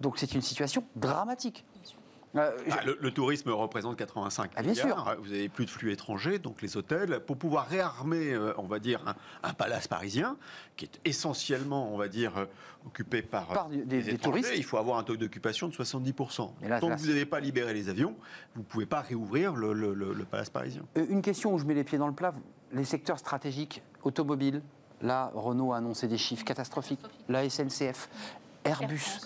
[0.00, 1.64] Donc c'est une situation dramatique.
[2.36, 5.16] Euh, je- Ah, le, le tourisme représente 85 Ah, bien milliards.
[5.22, 8.78] Vous avez plus de flux étrangers, donc les hôtels, pour pouvoir réarmer, euh, on va
[8.78, 9.14] dire, un,
[9.48, 10.36] un palace parisien,
[10.76, 12.44] qui est essentiellement, on va dire, euh,
[12.86, 14.52] occupé par, Par des- touristes.
[14.56, 16.52] Il faut avoir un taux d'occupation de 70%.
[16.62, 18.14] Et là, Tant là, que vous n'avez pas libéré les avions,
[18.54, 20.82] vous ne pouvez pas réouvrir le, le- le- le palace parisien.
[20.96, 22.34] Euh, Une question où je mets les pieds dans le plat.
[22.72, 24.60] Les secteurs stratégiques, automobile,
[25.00, 27.00] là, Renault a annoncé des chiffres catastrophiques.
[27.28, 28.08] La SNCF,
[28.64, 29.20] Airbus.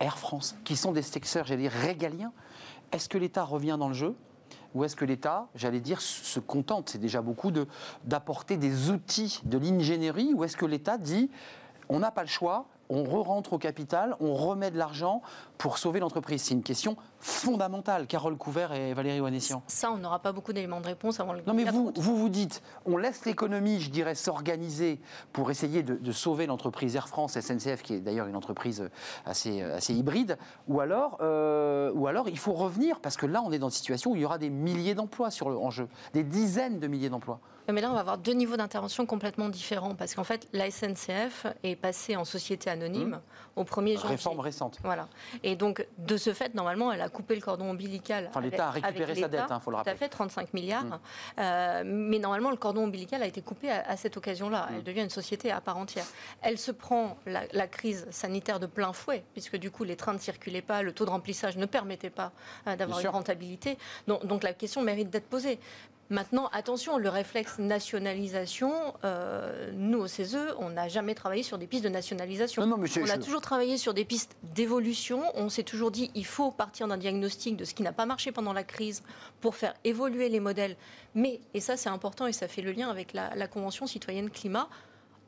[0.00, 2.32] Air France, qui sont des secteurs, j'allais dire, régaliens.
[2.92, 4.16] Est-ce que l'État revient dans le jeu
[4.74, 7.50] ou est-ce que l'État, j'allais dire, se contente, c'est déjà beaucoup,
[8.04, 11.28] d'apporter des outils de l'ingénierie Ou est-ce que l'État dit,
[11.88, 15.22] on n'a pas le choix, on re-rentre au capital, on remet de l'argent
[15.60, 18.06] pour sauver l'entreprise C'est une question fondamentale.
[18.06, 19.62] Carole Couvert et Valérie Wanessian.
[19.66, 22.16] Ça, on n'aura pas beaucoup d'éléments de réponse avant le Non mais 4 vous, vous
[22.16, 25.00] vous dites, on laisse l'économie, je dirais, s'organiser
[25.34, 28.88] pour essayer de, de sauver l'entreprise Air France, SNCF, qui est d'ailleurs une entreprise
[29.26, 33.52] assez, assez hybride, ou alors, euh, ou alors il faut revenir, parce que là on
[33.52, 35.88] est dans une situation où il y aura des milliers d'emplois sur le, en jeu,
[36.14, 37.38] des dizaines de milliers d'emplois.
[37.72, 41.46] Mais là, on va avoir deux niveaux d'intervention complètement différents parce qu'en fait, la SNCF
[41.62, 43.20] est passée en société anonyme
[43.56, 43.96] au 1er janvier.
[44.08, 44.78] Réforme récente.
[44.82, 45.08] Voilà.
[45.42, 48.26] Et donc, de ce fait, normalement, elle a coupé le cordon ombilical.
[48.28, 49.54] Enfin, l'État a récupéré sa dette, l'État.
[49.54, 49.92] hein, faut le Tout rappeler.
[49.92, 50.84] à fait, 35 milliards.
[50.84, 50.98] Mm.
[51.38, 54.68] Euh, mais normalement, le cordon ombilical a été coupé à, à cette occasion-là.
[54.74, 56.04] Elle devient une société à part entière.
[56.42, 60.12] Elle se prend la, la crise sanitaire de plein fouet, puisque du coup, les trains
[60.14, 62.32] ne circulaient pas, le taux de remplissage ne permettait pas
[62.66, 63.12] euh, d'avoir une sûr.
[63.12, 63.78] rentabilité.
[64.06, 65.58] Donc, donc la question mérite d'être posée.
[66.10, 68.72] Maintenant, attention, le réflexe nationalisation,
[69.04, 72.66] euh, nous au CESE, on n'a jamais travaillé sur des pistes de nationalisation.
[72.66, 75.22] Non, on a toujours travaillé sur des pistes d'évolution.
[75.34, 78.32] On s'est toujours dit il faut partir d'un diagnostic de ce qui n'a pas marché
[78.32, 79.04] pendant la crise
[79.40, 80.76] pour faire évoluer les modèles.
[81.14, 84.30] Mais, et ça c'est important et ça fait le lien avec la, la Convention citoyenne
[84.30, 84.68] climat,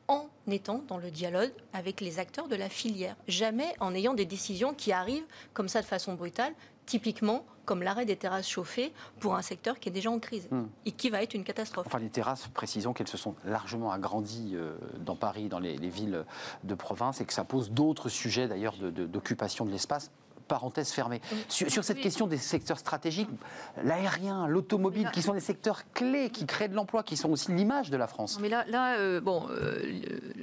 [0.09, 3.15] en étant dans le dialogue avec les acteurs de la filière.
[3.29, 6.53] Jamais en ayant des décisions qui arrivent comme ça de façon brutale,
[6.85, 10.65] typiquement comme l'arrêt des terrasses chauffées pour un secteur qui est déjà en crise Hmm.
[10.85, 11.85] et qui va être une catastrophe.
[11.87, 15.87] Enfin, les terrasses, précisons qu'elles se sont largement agrandies euh, dans Paris, dans les, les
[15.89, 16.25] villes
[16.65, 20.11] de province, et que ça pose d'autres sujets d'ailleurs de- de- d'occupation de l'espace
[20.43, 21.21] parenthèse fermée.
[21.49, 22.03] Sur, sur cette Oui.
[22.03, 23.29] question des secteurs stratégiques,
[23.83, 27.89] l'aérien, l'automobile, qui sont des secteurs clés, qui créent de l'emploi, qui sont aussi l'image
[27.89, 28.39] de la France.
[28.41, 29.81] Mais là, là euh, bon, euh,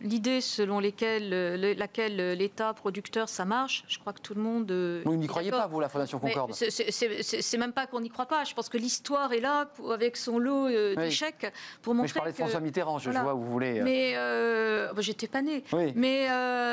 [0.03, 4.43] l'idée selon lesquelles, euh, le- laquelle l'État producteur ça marche, je crois que tout le
[4.43, 4.71] monde.
[5.05, 7.87] Vous n'y croyez pas, vous, la Fondation Concorde c'est- c'est- C'est c'est- c'est même pas
[7.87, 8.45] qu'on n'y croit pas.
[8.45, 10.97] Je pense que l'histoire est là pour- avec son lot Oui.
[10.97, 13.23] d'échecs pour montrer Mais je parlais de François Mitterrand, je, voilà.
[13.23, 13.81] vois où vous voulez.
[13.83, 15.65] Mais bah, j'étais pas née.
[15.73, 15.93] Oui.
[15.95, 16.27] Mais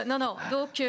[0.06, 0.36] non, non.
[0.52, 0.82] Donc,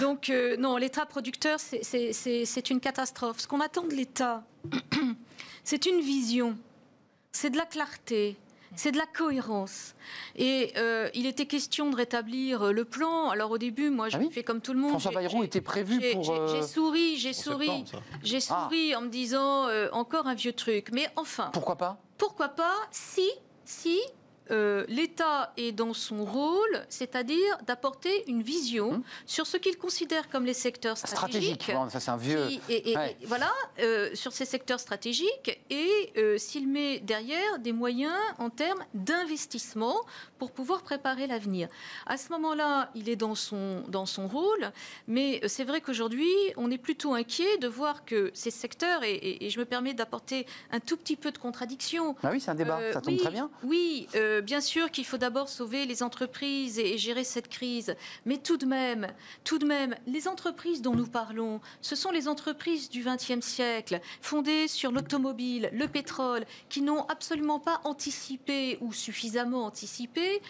[0.00, 3.40] donc non, l'État producteur, c'est- une catastrophe.
[3.40, 4.44] Ce qu'on attend de l'État,
[5.64, 6.56] c'est une vision,
[7.32, 8.36] c'est de la clarté.
[8.74, 9.94] C'est de la cohérence.
[10.34, 13.28] Et euh, il était question de rétablir euh, le plan.
[13.28, 14.92] Alors au début, moi, j'ai Ah oui fait comme tout le monde.
[14.92, 16.22] François Bayrou était prévu j'ai- pour.
[16.24, 17.84] j'ai- euh, J'ai souri, j'ai souri,
[18.22, 18.64] j'ai Ah.
[18.70, 20.88] souri en me disant euh, encore un vieux truc.
[20.90, 21.98] Mais enfin, Pourquoi pas?
[22.16, 23.28] Pourquoi pas si,
[23.66, 24.00] si
[24.52, 29.02] euh, l'État est dans son rôle, c'est-à-dire d'apporter une vision Hum.
[29.26, 31.62] sur ce qu'il considère comme les secteurs Stratégique.
[31.62, 31.72] stratégiques.
[31.74, 32.46] Bon, ça, c'est un vieux.
[32.48, 33.16] qui- et, et- Ouais.
[33.20, 33.50] et voilà,
[33.80, 39.96] euh, sur ces secteurs stratégiques, et euh, s'il met derrière des moyens en termes d'investissement
[40.38, 41.68] pour pouvoir préparer l'avenir.
[42.06, 44.70] À ce moment-là, il est dans son, dans son rôle,
[45.06, 49.58] mais c'est vrai qu'aujourd'hui, on est plutôt inquiet de voir que ces secteurs, et, je
[49.58, 53.00] me permets d'apporter un tout petit peu de contradiction, Ah oui, c'est un débat, ça
[53.00, 53.50] tombe oui, très bien.
[53.64, 57.94] Oui, euh, bien sûr qu'il faut d'abord sauver les entreprises et, gérer cette crise.
[58.26, 59.06] Mais tout de même,
[59.44, 64.00] tout de même, les entreprises dont nous parlons, ce sont les entreprises du XXe siècle,
[64.20, 70.42] fondées sur l'automobile, le pétrole, qui n'ont absolument pas anticipé ou suffisamment anticipé,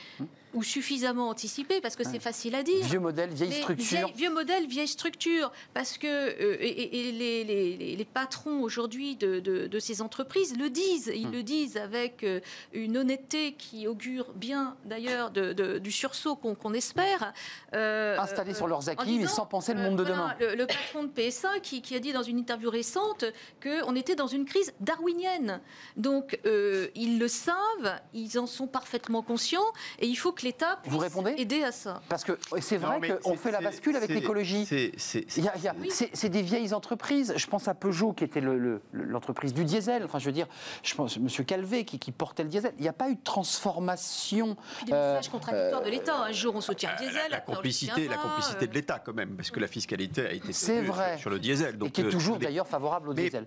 [0.55, 2.11] ou suffisamment anticipé, parce que Ouais.
[2.13, 2.85] c'est facile à dire.
[2.85, 3.87] Vieux modèle, vieille Mais structure.
[4.07, 5.51] vieille- vieux modèle, vieille structure.
[5.75, 10.57] Parce que euh, et, les, les- les- les patrons aujourd'hui de, de- de ces entreprises
[10.59, 11.13] le disent.
[11.15, 11.33] Ils Hmm.
[11.33, 12.41] le disent avec euh,
[12.73, 17.33] une honnêteté qui augure bien d'ailleurs de- du sursaut qu'on qu'on espère.
[17.75, 20.03] Euh, Installés euh, sur leurs en acquis, mais disant, sans penser le euh, monde de
[20.05, 20.51] voilà, demain.
[20.51, 23.25] Le, le patron de PSA qui, qui a dit dans une interview récente
[23.63, 25.61] qu'on était dans une crise darwinienne.
[25.97, 29.65] Donc, euh, ils le savent, ils en sont parfaitement conscients,
[29.99, 32.01] et il faut que l'État Vous puisse répondez aider à ça.
[32.09, 34.67] Parce que c'est vrai qu'on fait la bascule avec l'écologie.
[34.67, 37.35] c'est- des vieilles entreprises.
[37.37, 40.03] Je pense à Peugeot, qui était le- le- l'entreprise du diesel.
[40.05, 40.47] Enfin, je veux dire,
[40.83, 41.29] je pense M.
[41.45, 42.73] Calvé, qui, qui portait le diesel.
[42.79, 44.57] Il n'y a pas eu de transformation.
[44.77, 46.17] Puis des Euh, messages contradictoires de l'État.
[46.23, 47.31] Un jour, on soutient le diesel.
[47.31, 48.69] La, complicité, la complicité euh.
[48.69, 51.19] de l'État quand même, parce que la fiscalité a été sur- vrai.
[51.19, 51.75] sur le diesel.
[51.75, 53.47] et Donc, qui est euh, toujours d'ailleurs favorable au Mais- diesel.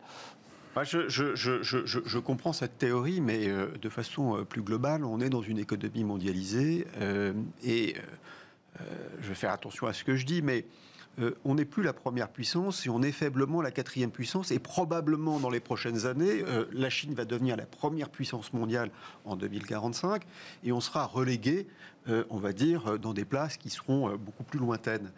[0.75, 5.41] Moi, je, comprends cette théorie, mais euh, de façon euh, plus globale, on est dans
[5.41, 7.31] une économie mondialisée euh,
[7.63, 7.95] et
[9.21, 10.65] je vais faire attention à ce que je dis, mais
[11.19, 14.59] euh, on n'est plus la première puissance et on est faiblement la quatrième puissance et
[14.59, 18.91] probablement dans les prochaines années, euh, la Chine va devenir la première puissance mondiale
[19.23, 20.23] en 2045
[20.63, 21.67] et on sera relégué,
[22.09, 25.11] euh, on va dire, dans des places qui seront beaucoup plus lointaines.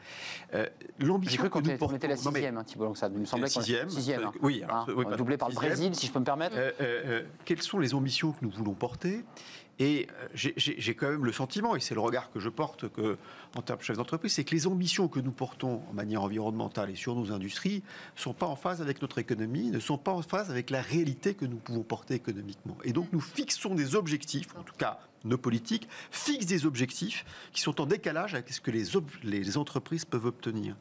[0.99, 2.93] L'ambition que qu'on nous était la portons- non, mais- sixième, hein, Thibault.
[3.13, 4.23] Il me semblait sixième, sixième.
[4.23, 4.31] hein.
[4.41, 5.71] oui, alors, Hein, oui, doublé par le sixième.
[5.73, 6.55] Brésil, si je peux me permettre.
[7.45, 9.23] Quelles sont les ambitions que nous voulons porter?
[9.79, 13.17] Et euh, j'ai- quand même le sentiment, et c'est le regard que je porte que,
[13.55, 16.89] en termes de chef d'entreprise, c'est que les ambitions que nous portons en manière environnementale
[16.89, 17.83] et sur nos industries
[18.15, 20.81] ne sont pas en phase avec notre économie, ne sont pas en phase avec la
[20.81, 22.75] réalité que nous pouvons porter économiquement.
[22.83, 27.61] Et donc nous fixons des objectifs, en tout cas nos politiques, fixent des objectifs qui
[27.61, 28.85] sont en décalage avec ce que les,
[29.23, 30.75] les entreprises peuvent obtenir.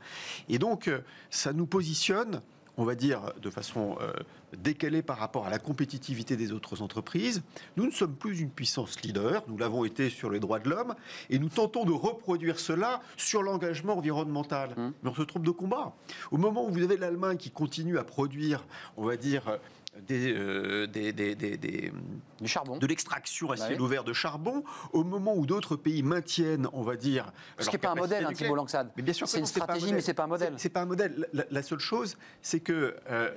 [0.49, 2.40] Et donc euh, ça nous positionne
[2.77, 4.12] on va dire, de façon euh,
[4.57, 7.43] décalée par rapport à la compétitivité des autres entreprises.
[7.77, 10.95] Nous ne sommes plus une puissance leader, nous l'avons été sur les droits de l'homme,
[11.31, 14.70] et nous tentons de reproduire cela sur l'engagement environnemental.
[14.77, 14.93] Mmh.
[15.03, 15.95] Mais on se trompe de combat.
[16.31, 18.66] Au moment où vous avez l'Allemagne qui continue à produire,
[18.97, 19.59] on va dire,
[20.07, 21.92] des, euh, des- des- des- des,
[22.40, 22.76] Du charbon.
[22.78, 26.82] de l'extraction à Bah ciel ouvert de charbon, au moment où d'autres pays maintiennent, on
[26.82, 28.32] va dire, Ce qui n'est pas un modèle, hein.
[28.32, 28.90] Thibault Langsade.
[28.97, 30.55] Mais bien sûr, C'est une stratégie, mais c'est pas un modèle.
[30.57, 31.26] C'est- pas un modèle.
[31.32, 33.30] La, la seule chose, c'est que euh,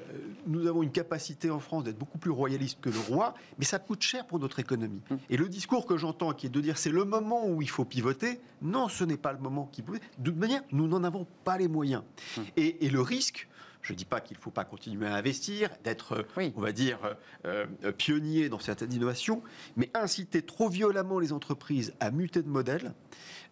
[0.48, 3.80] nous avons une capacité en France d'être beaucoup plus royaliste que le roi, mais ça
[3.80, 5.02] coûte cher pour notre économie.
[5.12, 5.20] Hum.
[5.30, 7.86] Et le discours que j'entends, qui est de dire c'est le moment où il faut
[7.86, 10.00] pivoter, non, ce n'est pas le moment qui peut.
[10.18, 12.04] De toute manière, nous n'en avons pas les moyens.
[12.38, 12.44] Hum.
[12.58, 13.48] Et, et le risque.
[13.82, 16.54] Je ne dis pas qu'il ne faut pas continuer à investir, d'être, Oui.
[16.56, 17.00] on va dire,
[17.46, 19.42] euh, euh, pionnier dans certaines innovations,
[19.78, 22.94] mais inciter trop violemment les entreprises à muter de modèle,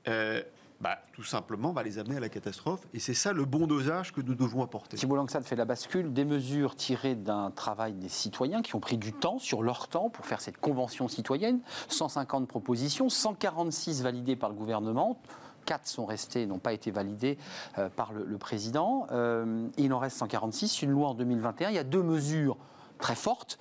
[0.08, 0.42] euh,
[0.80, 2.82] bah, tout simplement va les amener à la catastrophe.
[2.94, 4.96] Et c'est ça le bon dosage que nous devons apporter.
[4.98, 8.98] Thibault Langsade fait la bascule, des mesures tirées d'un travail des citoyens qui ont pris
[8.98, 11.62] du temps, sur leur temps, pour faire cette convention citoyenne.
[11.88, 15.20] 150 propositions, 146 validées par le gouvernement.
[15.68, 17.38] 4 sont restés, n'ont pas été validées
[17.78, 19.06] euh, par le, le président.
[19.12, 21.70] Euh, il en reste 146, une loi en 2021.
[21.70, 22.58] Il y a deux mesures
[22.98, 23.60] très fortes.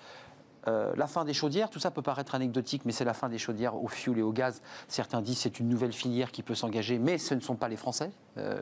[0.68, 3.38] Euh, la fin des chaudières, tout ça peut paraître anecdotique, mais c'est la fin des
[3.38, 4.62] chaudières au fioul et au gaz.
[4.88, 7.76] Certains disent c'est une nouvelle filière qui peut s'engager, mais ce ne sont pas les
[7.76, 8.60] Français euh,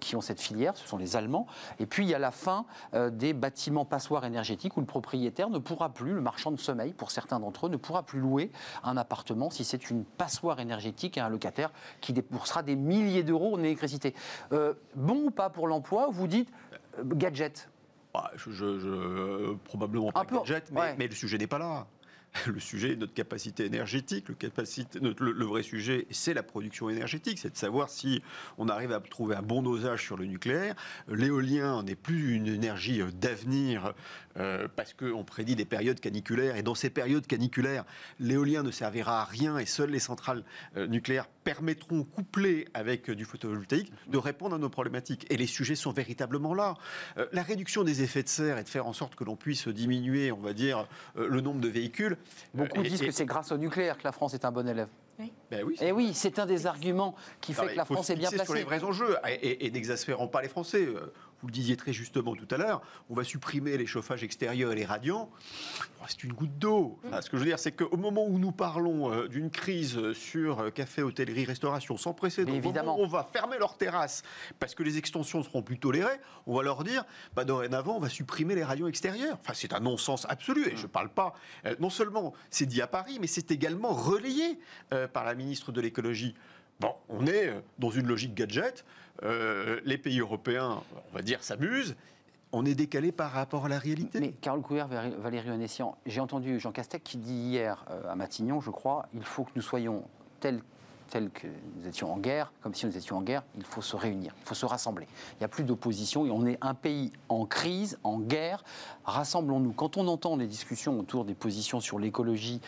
[0.00, 1.46] qui ont cette filière, ce sont les Allemands.
[1.78, 5.50] Et puis il y a la fin euh, des bâtiments passoires énergétiques où le propriétaire
[5.50, 8.50] ne pourra plus, le marchand de sommeil pour certains d'entre eux, ne pourra plus louer
[8.84, 11.70] un appartement si c'est une passoire énergétique à un locataire
[12.00, 14.14] qui déboursera des milliers d'euros en électricité.
[14.94, 16.50] Bon ou pas pour l'emploi Vous dites
[17.04, 17.68] gadget.
[18.14, 20.96] Bah, je, je- je- probablement pas peu, gadget, mais, ouais.
[20.98, 21.86] mais le sujet n'est pas là.
[22.46, 24.28] Le sujet est notre capacité énergétique.
[24.28, 27.38] Le, capacité, notre- le- le vrai sujet, c'est la production énergétique.
[27.38, 28.22] C'est de savoir si
[28.58, 30.74] on arrive à trouver un bon dosage sur le nucléaire.
[31.08, 33.94] L'éolien n'est plus une énergie euh, d'avenir
[34.38, 36.56] euh, parce qu'on prédit des périodes caniculaires.
[36.56, 37.84] Et dans ces périodes caniculaires,
[38.20, 40.44] l'éolien ne servira à rien et seules les centrales
[40.76, 45.26] euh, nucléaires permettront, couplées avec euh, du photovoltaïque, de répondre à nos problématiques.
[45.30, 46.74] Et les sujets sont véritablement là.
[47.16, 49.68] Euh, la réduction des effets de serre et de faire en sorte que l'on puisse
[49.68, 50.86] diminuer, on va dire,
[51.16, 52.16] euh, le nombre de véhicules.
[52.54, 54.68] Beaucoup euh, disent et- que c'est grâce au nucléaire que la France est un bon
[54.68, 54.88] élève.
[55.50, 58.30] Ben oui, Et oui, c'est un des arguments qui fait que la France est bien
[58.30, 58.80] fixer sur les placée.
[58.82, 60.86] vrais enjeux et, et- et n'exaspérons pas les Français.
[61.38, 64.72] Euh, Vous le disiez très justement tout à l'heure, on va supprimer les chauffages extérieurs
[64.72, 65.30] et les radiants.
[66.00, 66.98] Oh, C'est une goutte d'eau.
[67.06, 70.12] Enfin, ce que je veux dire, c'est qu'au moment où nous parlons euh, d'une crise
[70.12, 72.98] sur euh, café, hôtellerie, restauration sans précédent, Mais au moment évidemment.
[72.98, 74.22] où on va fermer leurs terrasses
[74.58, 78.08] parce que les extensions seront plus tolérées, on va leur dire, bah, dorénavant, on va
[78.08, 79.38] supprimer les radios extérieurs.
[79.40, 80.68] Enfin, c'est un non-sens absolu.
[80.68, 81.34] Et je ne parle pas,
[81.66, 84.58] euh, non seulement c'est dit à Paris, mais c'est également relayé
[84.92, 86.34] euh, par la ministre de l'écologie.
[86.80, 88.84] Bon, on est euh, dans une logique gadget.
[89.24, 91.96] Euh, les pays européens, on va dire, s'amusent.
[92.52, 94.20] On est décalé par rapport à la réalité.
[94.20, 98.60] Mais Carole Val- Valérie Onessian, j'ai entendu Jean Castex qui dit hier euh, à Matignon,
[98.60, 100.04] je crois, il faut que nous soyons
[100.40, 100.62] tels
[101.10, 103.96] tels que nous étions en guerre, comme si nous étions en guerre, il faut se
[103.96, 105.06] réunir, il faut se rassembler.
[105.32, 108.62] Il n'y a plus d'opposition et on est un pays en crise, en guerre.
[109.06, 109.72] Rassemblons-nous.
[109.72, 112.60] Quand on entend les discussions autour des positions sur l'écologie,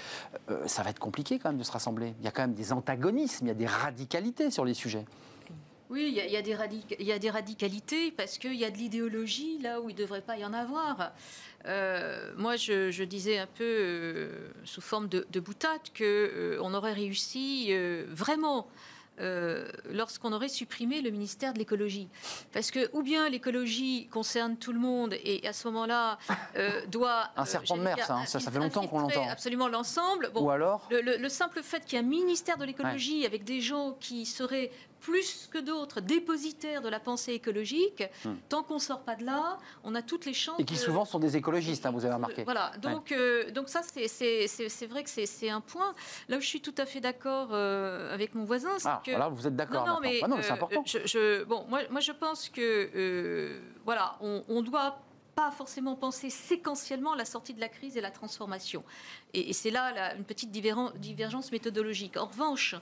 [0.48, 2.14] euh, ça va être compliqué quand même de se rassembler.
[2.20, 5.05] Il y a quand même des antagonismes, il y a des radicalités sur les sujets.
[5.91, 8.64] Oui, il y, a- y des radic- il y a des radicalités parce qu'il y
[8.64, 11.12] a de l'idéologie là où il ne devrait pas y en avoir.
[11.66, 16.93] Euh, moi, je, je disais un peu euh, sous forme de, de boutade qu'on aurait
[16.95, 18.66] réussi euh, vraiment
[19.20, 22.09] euh, lorsqu'on aurait supprimé le ministère de l'écologie.
[22.55, 26.18] Parce que, ou bien l'écologie concerne tout le monde et à ce moment-là
[26.57, 27.28] euh, doit.
[27.36, 28.24] Un euh, serpent de mer, dire, ça, hein.
[28.26, 29.28] Ça, ça fait longtemps qu'on l'entend.
[29.28, 30.30] Absolument l'ensemble.
[30.32, 33.26] Bon, Ou alors le, le- le simple fait qu'il y ait un ministère de l'écologie
[33.26, 34.70] avec des gens qui seraient
[35.01, 38.34] plus que d'autres dépositaires de la pensée écologique, Hmm.
[38.48, 40.59] tant qu'on ne sort pas de là, on a toutes les chances.
[40.61, 42.44] Et qui de- souvent sont des écologistes, hein, vous avez remarqué.
[42.44, 45.92] Voilà, donc, euh, donc ça, c'est- c'est c'est- c'est vrai que c'est- c'est un point.
[46.28, 49.11] Là où je suis tout à fait d'accord euh, avec mon voisin, c'est Ah, que.
[49.11, 49.86] voilà, vous êtes d'accord.
[49.86, 50.82] Non, non, mais, Ah non, mais c'est euh, important.
[50.86, 54.98] je- je- bon, moi, moi, je pense que euh, voilà, on, on doit
[55.41, 58.84] pas forcément penser séquentiellement la sortie de la crise et la transformation.
[59.32, 62.18] Et, c'est là une petite divergen- divergence méthodologique.
[62.18, 62.74] En revanche,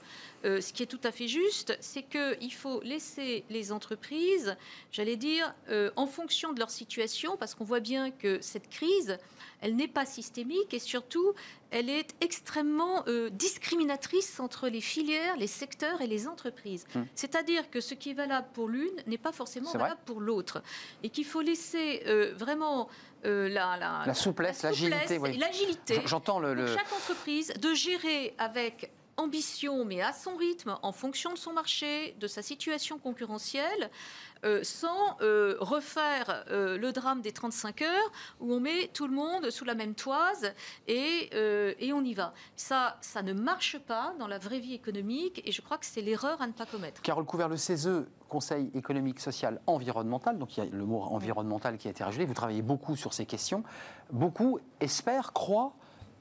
[0.44, 4.56] euh, ce qui est tout à fait juste, c'est qu'il faut laisser les entreprises,
[4.90, 9.18] j'allais dire, euh, en fonction de leur situation, parce qu'on voit bien que cette crise,
[9.60, 11.34] elle n'est pas systémique et surtout,
[11.70, 16.86] elle est extrêmement euh, discriminatrice entre les filières, les secteurs et les entreprises.
[16.94, 17.02] Hmm.
[17.14, 20.62] C'est-à-dire que ce qui est valable pour l'une n'est pas forcément valable pour l'autre.
[21.02, 22.88] Et qu'il faut laisser euh, vraiment
[23.26, 25.36] euh, la, la- La souplesse, l'agilité, oui.
[25.36, 26.54] l'agilité J'entends le.
[26.54, 31.52] le- chaque entreprise de gérer avec ambition, mais à son rythme, en fonction de son
[31.52, 33.90] marché, de sa situation concurrentielle,
[34.44, 39.14] euh, sans euh, refaire euh, le drame des 35 heures où on met tout le
[39.14, 40.52] monde sous la même toise
[40.86, 41.30] et,
[41.92, 42.32] on y va.
[42.54, 46.02] Ça, ça ne marche pas dans la vraie vie économique et je crois que c'est
[46.02, 47.02] l'erreur à ne pas commettre.
[47.02, 51.78] Carole Couvert, le CESE, Conseil économique, social, environnemental, donc il y a le mot environnemental
[51.78, 53.64] qui a été rajouté, vous travaillez beaucoup sur ces questions.
[54.12, 55.72] Beaucoup espèrent, croient,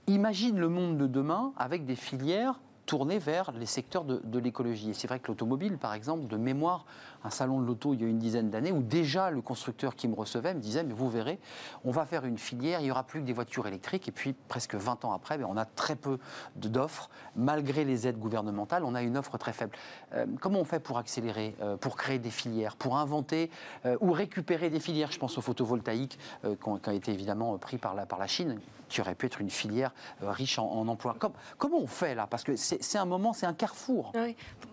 [0.07, 4.89] imaginent le monde de demain avec des filières tournées vers les secteurs de l'écologie.
[4.89, 6.86] Et c'est vrai que l'automobile, par exemple, de mémoire,
[7.24, 10.07] un salon de l'auto il y a une dizaine d'années, où déjà le constructeur qui
[10.07, 11.39] me recevait me disait, mais vous verrez,
[11.84, 14.34] on va faire une filière, il n'y aura plus que des voitures électriques, et puis
[14.47, 16.20] presque 20 ans après, ben, on a très peu
[16.55, 19.76] d'offres, malgré les aides gouvernementales, on a une offre très faible.
[20.13, 23.49] Euh, comment on fait pour accélérer, euh, pour créer des filières, pour inventer
[23.86, 25.11] euh, ou récupérer des filières?
[25.11, 28.59] Je pense au photovoltaïque, qui, ont été évidemment pris par la, par la Chine,
[28.89, 31.15] qui aurait pu être une filière riche en, en emplois.
[31.20, 32.28] Com- comment on fait là?
[32.28, 34.11] Parce que c'est un moment, c'est un carrefour.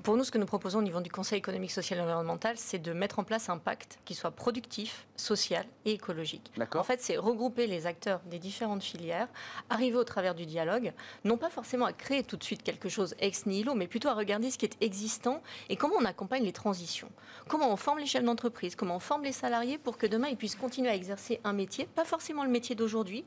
[0.03, 2.79] Pour nous, ce que nous proposons au niveau du Conseil économique, social et environnemental, c'est
[2.79, 6.53] de mettre en place un pacte qui soit productif, social et écologique.
[6.75, 9.29] En fait, c'est regrouper les acteurs des différentes filières,
[9.71, 10.93] arriver au travers du dialogue,
[11.25, 14.15] non pas forcément à créer tout de suite quelque chose ex nihilo, mais plutôt à
[14.15, 17.11] regarder ce qui est existant et comment on accompagne les transitions.
[17.49, 20.37] Comment on forme les chefs d'entreprise, comment on forme les salariés pour que demain ils
[20.37, 23.25] puissent continuer à exercer un métier, pas forcément le métier d'aujourd'hui,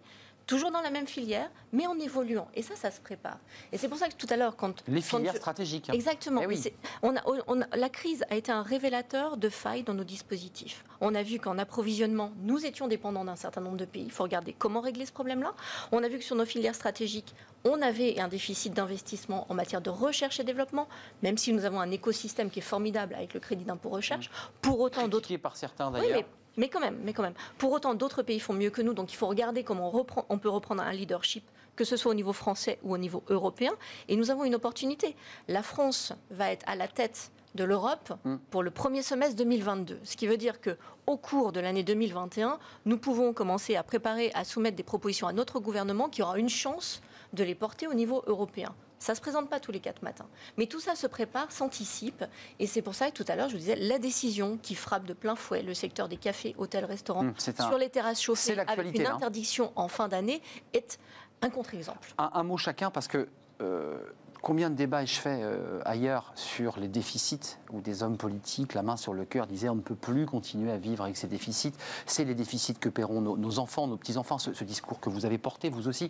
[0.48, 2.48] toujours dans la même filière, mais en évoluant.
[2.56, 3.38] Et ça, ça se prépare.
[3.72, 4.84] Et c'est pour ça que tout à l'heure, quand...
[4.88, 5.90] Les quand filières je- stratégiques.
[5.90, 5.94] hein.
[5.94, 6.42] Exactement.
[6.42, 6.56] Eh oui.
[6.56, 6.74] Mais c'est-
[7.04, 10.86] on a- on a- la crise a été un révélateur de failles dans nos dispositifs.
[11.02, 14.04] On a vu qu'en approvisionnement, nous étions dépendants d'un certain nombre de pays.
[14.06, 15.54] Il faut regarder comment régler ce problème-là.
[15.92, 17.36] On a vu que sur nos filières stratégiques,
[17.66, 20.88] on avait un déficit d'investissement en matière de recherche et développement,
[21.24, 24.32] même si nous avons un écosystème qui est formidable avec le crédit d'impôt recherche.
[24.62, 26.24] Pour autant, d'autres Critiqué par certains d'ailleurs.
[26.58, 27.36] Mais quand même, mais quand même.
[27.58, 30.26] Pour autant, d'autres pays font mieux que nous, donc il faut regarder comment on, reprend,
[30.30, 31.44] on peut reprendre un leadership,
[31.76, 33.72] que ce soit au niveau français ou au niveau européen.
[34.08, 35.16] Et nous avons une opportunité.
[35.48, 38.36] La France va être à la tête de l'Europe Mm.
[38.52, 40.00] pour le premier semestre 2022.
[40.04, 40.78] Ce qui veut dire que
[41.08, 45.34] au cours de l'année 2021, nous pouvons commencer à préparer, à soumettre des propositions à
[45.34, 47.02] notre gouvernement qui aura une chance
[47.34, 48.74] de les porter au niveau européen.
[49.00, 50.26] Ça ne se présente pas tous les quatre matins.
[50.58, 52.24] Mais tout ça se prépare, s'anticipe.
[52.60, 55.06] Et c'est pour ça que tout à l'heure, je vous disais, la décision qui frappe
[55.06, 58.58] de plein fouet le secteur des cafés, hôtels, restaurants, Hum, un- sur les terrasses chauffées,
[58.60, 59.14] avec une là.
[59.16, 60.42] interdiction en fin d'année,
[60.74, 60.98] est
[61.42, 62.14] un contre-exemple.
[62.18, 63.28] Un, un mot chacun, parce que
[63.62, 64.00] euh,
[64.42, 68.82] combien de débats ai-je fait euh, ailleurs sur les déficits, où des hommes politiques, la
[68.82, 71.74] main sur le cœur, disaient on ne peut plus continuer à vivre avec ces déficits.
[72.08, 75.26] C'est les déficits que paieront nos, nos enfants, nos petits-enfants, ce, ce discours que vous
[75.26, 76.10] avez porté, vous aussi.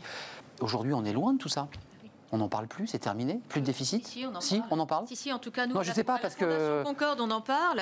[0.61, 1.67] Aujourd'hui, on est loin de tout ça.
[2.32, 4.67] On n'en parle plus, c'est terminé Plus de déficit Si, on en Si, parle.
[4.71, 6.84] on en parle Si, si, en tout cas, nous, Non, je sais pas, parce que-
[6.84, 7.82] Concorde, on en parle.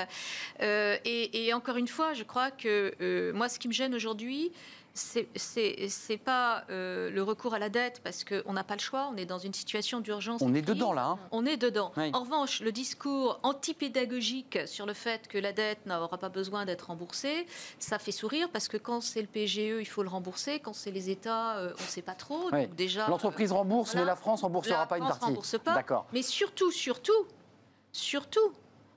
[0.62, 3.96] Euh, et, et encore une fois, je crois que euh, moi, ce qui me gêne
[3.96, 4.52] aujourd'hui,
[4.96, 9.18] c'est pas euh, le recours à la dette, parce qu'on n'a pas le choix, on
[9.18, 10.42] est dans une situation d'urgence.
[10.42, 11.20] On est dedans, là, hein.
[11.32, 11.92] On est dedans.
[11.98, 12.10] Oui.
[12.14, 16.88] En revanche, le discours antipédagogique sur le fait que la dette n'aura pas besoin d'être
[16.88, 17.46] remboursée,
[17.78, 20.60] ça fait sourire, parce que quand c'est le PGE, il faut le rembourser.
[20.60, 22.50] Quand c'est les États, euh, on ne sait pas trop.
[22.54, 22.66] Oui.
[22.66, 24.06] Donc déjà, L'entreprise rembourse, voilà.
[24.06, 25.26] mais la France remboursera la pas une partie.
[25.26, 25.76] rembourse pas.
[25.76, 26.08] D'accord.
[26.14, 27.12] Mais surtout, surtout,
[27.92, 28.54] surtout,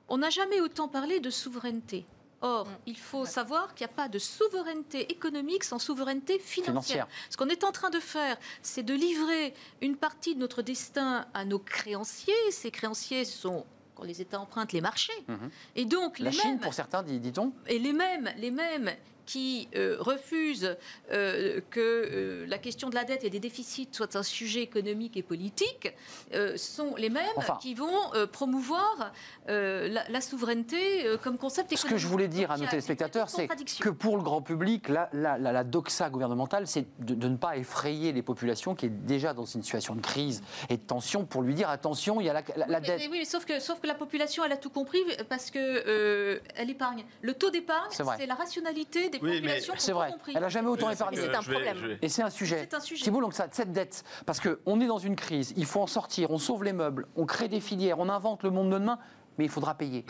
[0.09, 2.07] on n'a jamais autant parlé de souveraineté.
[2.41, 2.71] Or, Mm.
[2.87, 6.65] il faut savoir qu'il n'y a pas de souveraineté économique sans souveraineté financière.
[7.07, 7.09] Financière.
[7.31, 11.27] Ce qu'on est en train de faire, c'est de livrer une partie de notre destin
[11.35, 12.35] à nos créanciers.
[12.53, 13.67] Ces créanciers sont,
[13.97, 15.13] quand les États empruntent, les marchés.
[15.27, 15.51] Mhm.
[15.75, 18.93] Et donc, La les Chine, mêmes, pour certains, dit- dit-on et les mêmes, les mêmes
[19.29, 20.75] qui euh, refusent
[21.13, 25.19] euh, que euh, la question de la dette et des déficits soit un sujet économique
[25.19, 25.93] et politique,
[26.35, 27.59] euh, sont les mêmes Enfin.
[27.61, 29.13] qui vont euh, promouvoir
[29.47, 31.95] la, la souveraineté comme concept Ce économique.
[31.97, 33.47] que je voulais dire à nos téléspectateurs, c'est
[33.81, 37.37] que pour le grand public, la, la- la- la doxa gouvernementale, c'est de, de ne
[37.37, 41.25] pas effrayer les populations qui est déjà dans une situation de crise et de tension
[41.27, 42.99] pour lui dire attention, il y a la, Oui, dette.
[43.01, 45.59] mais- oui, mais sauf que, sauf que la population, elle a tout compris parce que
[45.59, 47.05] euh, elle épargne.
[47.23, 49.75] Le taux d'épargne, c'est la rationalité des Oui, populations.
[49.79, 50.13] C'est vrai.
[50.13, 50.33] compris.
[50.35, 51.19] Elle n'a jamais autant épargné.
[51.19, 51.77] c'est un vais- problème.
[51.79, 52.67] vais- Et c'est un sujet.
[52.71, 53.03] C'est un sujet.
[53.05, 56.31] Thibault, donc ça, cette dette, parce qu'on est dans une crise, il faut en sortir,
[56.31, 58.99] on sauve les meubles, on crée des filières, on invente le monde de demain,
[59.39, 60.05] mais il faudra payer.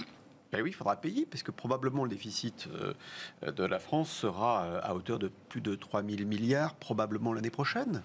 [0.51, 4.64] Ben oui, il faudra payer, parce que probablement le déficit euh, de la France sera
[4.64, 8.03] euh, à hauteur de plus de 3 000 milliards, probablement l'année prochaine.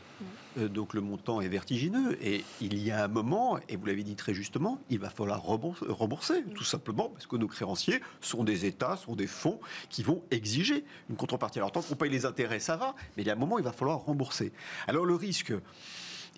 [0.58, 2.18] Euh, Donc le montant est vertigineux.
[2.22, 5.42] Et il y a un moment, et vous l'avez dit très justement, il va falloir
[5.42, 10.04] rembourser, rembourser, tout simplement, parce que nos créanciers sont des États, sont des fonds qui
[10.04, 11.60] vont exiger une contrepartie.
[11.60, 13.64] Alors tant qu'on paye les intérêts, ça va, mais il y a un moment, il
[13.64, 14.52] va falloir rembourser.
[14.88, 15.54] Alors le risque...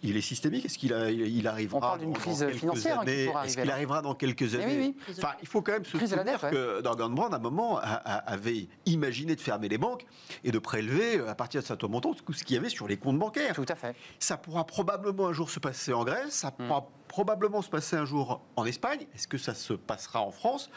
[0.03, 0.65] Il est systémique.
[0.65, 3.29] Est-ce qu'il il arrivera On parle d'une dans- crise quelques financière, hein, années?
[3.45, 4.77] Est-ce qu'il arrivera dans quelques oui, années?
[5.07, 5.15] oui.
[5.17, 8.17] Enfin, il faut quand même se souvenir que Dorgan Brand, à un moment, a- a-
[8.31, 10.05] avait imaginé de fermer les banques
[10.43, 12.87] et de prélever, euh, à partir de certain montant, tout ce qu'il y avait sur
[12.87, 13.55] les comptes bancaires.
[13.55, 13.95] Tout à fait.
[14.19, 16.67] Ça pourra probablement un jour se passer en Grèce, ça Hmm.
[16.67, 19.07] pourra probablement se passer un jour en Espagne.
[19.15, 20.69] Est-ce que ça se passera en France?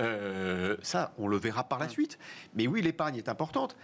[0.00, 1.90] Euh, Ça, on le verra par la Hmm.
[1.90, 2.18] suite.
[2.54, 3.76] Mais oui, l'épargne est importante.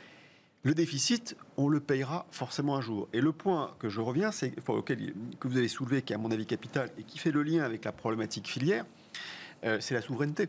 [0.65, 3.09] Le déficit, on le payera forcément un jour.
[3.13, 6.19] Et le point que je reviens, c'est auquel que vous avez soulevé, qui est à
[6.19, 8.85] mon avis capital et qui fait le lien avec la problématique filière,
[9.65, 10.49] euh, c'est la souveraineté.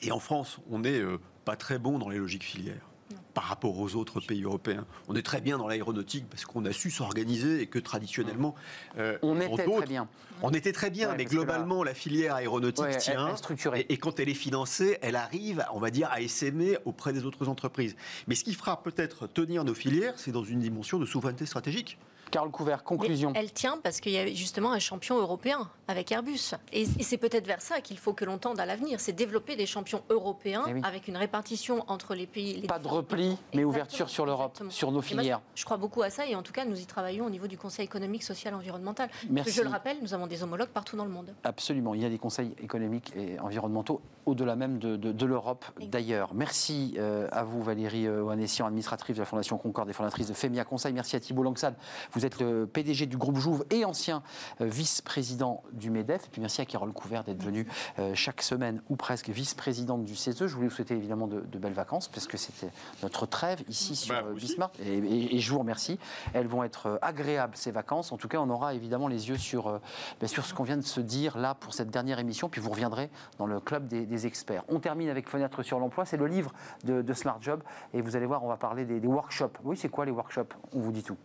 [0.00, 2.91] Et en France, on n'est euh, pas très bon dans les logiques filières
[3.32, 4.84] par rapport aux autres pays européens.
[5.08, 8.54] On est très bien dans l'aéronautique parce qu'on a su s'organiser et que traditionnellement,
[8.98, 10.08] euh, On était très bien.
[10.42, 13.26] on était très bien, Ouais, mais là- globalement, la filière aéronautique Ouais, tient.
[13.28, 13.80] elle est structurée.
[13.88, 17.24] Et, et quand elle est financée, elle arrive, on va dire, à essaimer auprès des
[17.24, 17.96] autres entreprises.
[18.26, 21.98] Mais ce qui fera peut-être tenir nos filières, c'est dans une dimension de souveraineté stratégique.
[22.32, 23.32] Carole Couvert, Mais conclusion.
[23.36, 26.54] elle tient parce qu'il y a justement un champion européen avec Airbus.
[26.72, 28.98] Et, et c'est peut-être vers ça qu'il faut que l'on tende à l'avenir.
[29.00, 30.80] C'est développer des champions européens Eh oui.
[30.82, 32.60] avec une répartition entre les pays.
[32.60, 33.26] les Pas de repli, pays.
[33.28, 35.40] mais Exactement, ouverture sur l'Europe, sur nos Et moi, filières.
[35.54, 37.58] je, crois beaucoup à ça et en tout cas, nous y travaillons au niveau du
[37.58, 39.08] Conseil économique, social, environnemental.
[39.10, 39.50] Parce Merci.
[39.50, 41.34] que je le rappelle, nous avons des homologues partout dans le monde.
[41.44, 45.64] Absolument, il y a des conseils économiques et environnementaux au-delà même de, de- de l'Europe
[45.80, 46.32] d'ailleurs.
[46.32, 50.32] Merci euh, à vous Valérie euh, Oanessian, administratrice de la Fondation Concorde et fondatrice de
[50.32, 50.92] FEMIA Conseil.
[50.92, 51.74] Merci à Thibault Langsad.
[52.12, 54.22] Vous Vous êtes le PDG du groupe Jouve et ancien
[54.60, 56.26] euh, vice-président du MEDEF.
[56.26, 57.66] Et puis merci à Carole Couvert d'être venue
[57.98, 60.46] euh, chaque semaine ou presque vice-présidente du CESE.
[60.46, 62.70] Je voulais vous souhaiter évidemment de, de belles vacances parce que c'était
[63.02, 64.34] notre trêve ici sur Bah, euh.
[64.34, 64.78] Bismarck.
[64.78, 65.98] Et, et- et je vous remercie.
[66.32, 68.12] Elles vont être euh, agréables ces vacances.
[68.12, 69.78] En tout cas, on aura évidemment les yeux sur, euh,
[70.20, 72.48] ben, sur ce qu'on vient de se dire là pour cette dernière émission.
[72.48, 74.62] Puis vous reviendrez dans le club des, des experts.
[74.68, 76.04] On termine avec Fenêtre sur l'emploi.
[76.04, 76.52] C'est le livre
[76.84, 77.64] de, de Smart Job.
[77.94, 79.58] Et vous allez voir, on va parler des, des workshops.
[79.64, 80.54] Oui, c'est quoi les workshops?
[80.72, 81.16] On vous dit tout.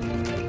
[0.00, 0.39] Thank you.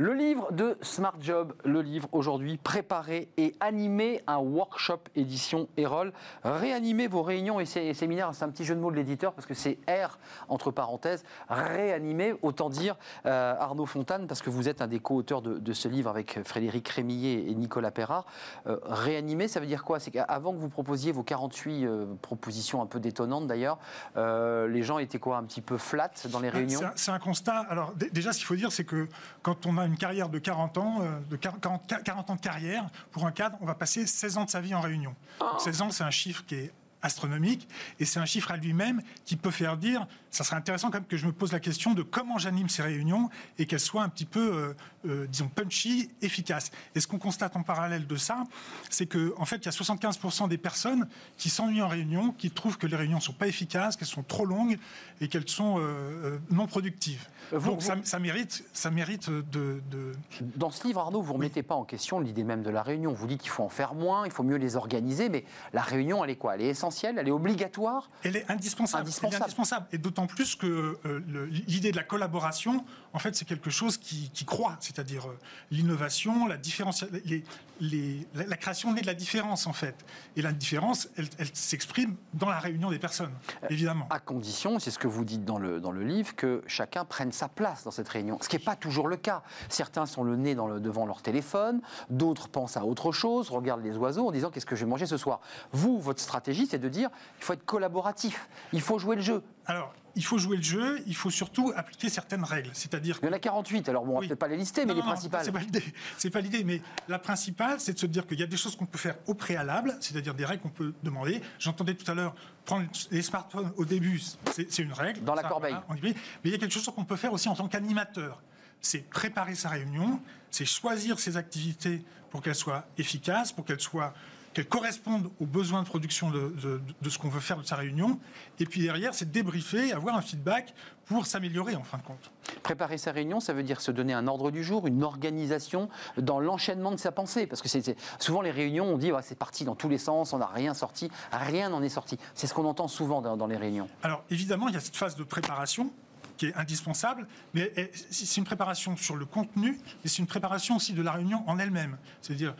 [0.00, 6.12] Le livre de Smart Job, le livre aujourd'hui, préparer et animer un workshop édition Erol.
[6.44, 9.32] Réanimer vos réunions et sé- et séminaires, c'est un petit jeu de mots de l'éditeur
[9.32, 11.24] parce que c'est R entre parenthèses.
[11.48, 12.94] Réanimer, autant dire
[13.26, 16.38] euh, Arnaud Fontane, parce que vous êtes un des co-auteurs de, de ce livre avec
[16.44, 18.24] Frédéric Rémillet et Nicolas Perrard.
[18.68, 19.98] Euh, réanimer, ça veut dire quoi?
[19.98, 23.78] C'est qu'avant que vous proposiez vos 48 euh, propositions un peu détonnantes d'ailleurs,
[24.16, 25.38] euh, les gens étaient quoi?
[25.38, 26.78] Un petit peu flat dans les réunions?
[26.94, 27.66] C'est un- constat.
[27.68, 29.08] Alors, dé- déjà, ce qu'il faut dire, c'est que
[29.42, 32.40] quand on a une carrière de 40 ans, euh, de 40, 40 40 ans de
[32.40, 35.14] carrière, pour un cadre, on va passer 16 ans de sa vie en réunion.
[35.40, 36.72] Donc, 16 ans, c'est un chiffre qui est
[37.02, 37.68] astronomique
[38.00, 41.06] et c'est un chiffre à lui-même qui peut faire dire, ça serait intéressant quand même
[41.06, 44.08] que je me pose la question de comment j'anime ces réunions et qu'elles soient un
[44.08, 44.74] petit peu, euh,
[45.06, 46.70] euh, disons, punchy, efficaces.
[46.94, 48.44] Et ce qu'on constate en parallèle de ça,
[48.90, 52.50] c'est qu'en en fait, il y a 75% des personnes qui s'ennuient en réunion, qui
[52.50, 54.78] trouvent que les réunions ne sont pas efficaces, qu'elles sont trop longues
[55.20, 57.26] et qu'elles sont euh, non productives.
[57.52, 60.12] Vous- Donc vous- ça, ça mérite, ça mérite de, de-
[60.56, 63.12] Dans ce livre, Arnaud, vous ne remettez pas en question l'idée même de la réunion.
[63.12, 66.22] Vous dites qu'il faut en faire moins, il faut mieux les organiser, mais la réunion,
[66.24, 66.54] elle est quoi?
[66.56, 68.10] Elle est essentielle, elle est obligatoire?
[68.22, 69.02] Elle est indispensable.
[69.02, 69.34] Indispensable.
[69.34, 69.86] Elle est indispensable.
[69.92, 74.30] Et d'autant plus que euh, l'idée de la collaboration, en fait, c'est quelque chose qui,
[74.34, 75.38] qui croît, c'est-à-dire euh,
[75.70, 77.44] l'innovation, la différence, les-
[77.80, 79.94] les- la, la création de la différence, en fait.
[80.36, 83.30] Et la différence, elle, elle s'exprime dans la réunion des personnes,
[83.70, 84.06] évidemment.
[84.10, 87.30] À condition, c'est ce que vous dites dans le, dans le livre, que chacun prenne
[87.30, 88.38] sa place dans cette réunion.
[88.42, 89.42] Ce qui n'est pas toujours le cas.
[89.68, 93.84] Certains sont le nez dans le, devant leur téléphone, d'autres pensent à autre chose, regardent
[93.84, 95.40] les oiseaux en disant qu'est-ce que je vais manger ce soir?
[95.72, 97.08] Vous, votre stratégie, c'est de dire
[97.38, 99.42] il faut être collaboratif, il faut jouer le jeu.
[99.68, 102.70] Alors, il faut jouer le jeu, il faut surtout appliquer certaines règles.
[102.72, 104.26] C'est-à-dire Il y en a 48, alors bon, on va Oui.
[104.28, 105.44] peut-être pas les lister, mais Non, les non, principales.
[105.44, 105.84] C'est pas l'idée.
[106.16, 106.64] C'est pas l'idée.
[106.64, 109.16] Mais la principale, c'est de se dire qu'il y a des choses qu'on peut faire
[109.26, 111.42] au préalable, c'est-à-dire des règles qu'on peut demander.
[111.58, 115.20] J'entendais tout à l'heure prendre les smartphones au début, c'est une règle.
[115.22, 115.76] Dans la Ça, corbeille.
[115.86, 116.00] voilà.
[116.02, 116.14] Mais
[116.44, 118.42] il y a quelque chose qu'on peut faire aussi en tant qu'animateur.
[118.80, 124.14] C'est préparer sa réunion, c'est choisir ses activités pour qu'elles soient efficaces, pour qu'elles soient
[124.58, 127.76] qu'elles correspondent aux besoins de production de, de- de ce qu'on veut faire de sa
[127.76, 128.18] réunion.
[128.58, 132.32] Et puis derrière, c'est débriefer, avoir un feedback pour s'améliorer en fin de compte.
[132.64, 136.40] Préparer sa réunion, ça veut dire se donner un ordre du jour, une organisation dans
[136.40, 137.46] l'enchaînement de sa pensée.
[137.46, 140.32] Parce que c'est souvent les réunions, on dit ouais, c'est parti dans tous les sens,
[140.32, 142.18] on n'a rien sorti, rien n'en est sorti.
[142.34, 143.86] C'est ce qu'on entend souvent dans, dans les réunions.
[144.02, 145.92] Alors évidemment, il y a cette phase de préparation
[146.36, 147.72] qui est indispensable, mais
[148.10, 151.58] c'est une préparation sur le contenu, mais c'est une préparation aussi de la réunion en
[151.58, 151.96] elle-même.
[152.22, 152.54] C'est-à-dire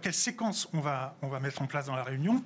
[0.00, 2.42] quelle séquence on va, on va mettre en place dans la réunion?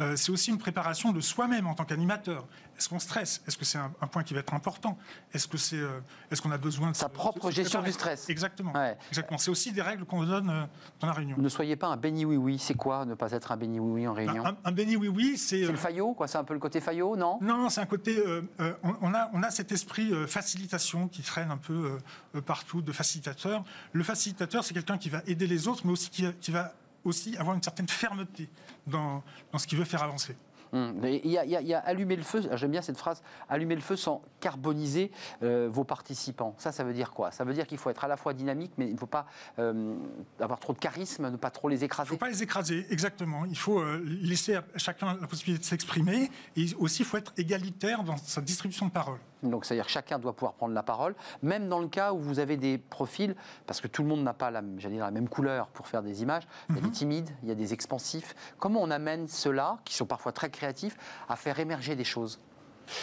[0.00, 2.46] Euh, c'est aussi une préparation de soi-même en tant qu'animateur.
[2.78, 3.42] Est-ce qu'on stresse?
[3.46, 4.98] Est-ce que c'est un, un point qui va être important?
[5.32, 6.00] Est-ce que c'est, euh,
[6.30, 8.28] est-ce qu'on a besoin de Sa propre de gestion du stress.
[8.28, 8.72] Exactement.
[8.72, 8.96] Ouais.
[9.08, 9.38] Exactement.
[9.38, 10.64] C'est aussi des règles qu'on donne euh,
[11.00, 11.36] dans la réunion.
[11.38, 12.58] Ne soyez pas un béni oui oui.
[12.58, 14.44] C'est quoi ne pas être un béni oui oui en réunion?
[14.44, 16.26] Un, un béni oui oui, c'est C'est euh, le faillot, quoi?
[16.26, 17.38] C'est un peu le côté faillot, non?
[17.40, 18.16] Non, c'est un côté.
[18.18, 21.98] euh, euh, on, a, on a cet esprit euh, facilitation qui traîne un peu euh,
[22.38, 23.62] euh, partout, de facilitateur.
[23.92, 26.72] Le facilitateur, c'est quelqu'un qui va aider les autres, mais aussi qui, qui va
[27.04, 28.48] aussi avoir une certaine fermeté
[28.86, 30.36] dans, dans ce qu'il veut faire avancer.
[30.72, 32.80] Hum, Il y, a- il y a- il y a allumer le feu, j'aime bien
[32.82, 35.10] cette phrase, allumer le feu sans carboniser
[35.42, 36.54] euh, vos participants.
[36.58, 37.30] Ça, ça veut dire quoi?
[37.30, 39.26] Ça veut dire qu'il faut être à la fois dynamique, mais il ne faut pas
[39.58, 39.94] euh,
[40.40, 42.08] avoir trop de charisme, ne pas trop les Il ne écraser.
[42.08, 43.44] faut pas les écraser, exactement.
[43.44, 46.30] Il faut euh, laisser à chacun la possibilité de s'exprimer.
[46.56, 49.18] Et aussi, il faut être égalitaire dans sa distribution de parole.
[49.42, 52.38] Donc, c'est-à-dire que chacun doit pouvoir prendre la parole, même dans le cas où vous
[52.38, 53.34] avez des profils,
[53.66, 56.02] parce que tout le monde n'a pas la, j'allais dire, la même couleur pour faire
[56.02, 56.44] des images.
[56.70, 58.34] Il y a des timides, il y a des expansifs.
[58.58, 60.96] Comment on amène ceux-là, qui sont parfois très créatifs,
[61.28, 62.40] à faire émerger des choses?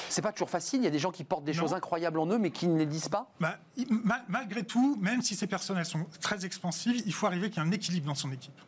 [0.10, 0.82] C'est pas toujours facile.
[0.82, 1.60] Il y a des gens qui portent des Non.
[1.60, 3.32] choses incroyables en eux, mais qui ne les disent pas?
[3.40, 3.58] Bah,
[3.90, 7.62] mal- malgré tout, même si ces personnes elles sont très expansives, il faut arriver qu'il
[7.64, 8.60] y ait un équilibre dans son équipe.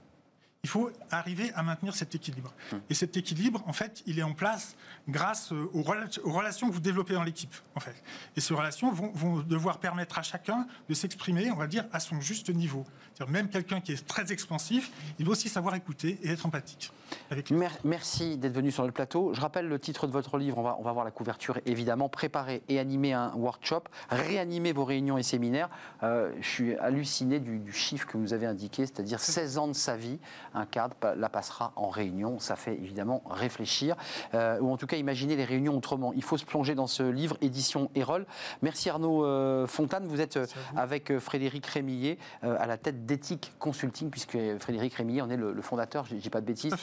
[0.63, 2.53] Il faut arriver à maintenir cet équilibre.
[2.91, 4.75] Et cet équilibre, en fait, il est en place
[5.09, 7.95] grâce euh, aux, rela- aux relations que vous développez dans l'équipe, en fait.
[8.35, 11.99] Et ces relations vont, vont devoir permettre à chacun de s'exprimer, on va dire, à
[11.99, 12.85] son juste niveau.
[13.15, 16.91] C'est-à-dire même quelqu'un qui est très expansif, il doit aussi savoir écouter et être empathique.
[17.31, 19.33] Avec les- Mer- Merci d'être venu sur le plateau.
[19.33, 22.07] Je rappelle le titre de votre livre, on va, on va voir la couverture évidemment.
[22.07, 25.69] Préparer et animer un workshop, réanimer vos réunions et séminaires.
[26.03, 29.73] Euh, je suis halluciné du, du chiffre que vous avez indiqué, c'est-à-dire 16 ans de
[29.73, 30.19] sa vie
[30.53, 32.39] un cadre la passera en réunion.
[32.39, 33.95] Ça fait évidemment réfléchir,
[34.33, 36.13] ou en tout cas imaginer les réunions autrement.
[36.13, 38.25] Il faut se plonger dans ce livre, édition Erol.
[38.61, 40.07] Merci Arnaud Fontane.
[40.07, 40.39] Vous êtes
[40.75, 46.05] avec Frédéric Rémillet à la tête d'Ethique Consulting, puisque Frédéric Rémillet en est le, fondateur,
[46.05, 46.73] je ne dis pas de bêtises.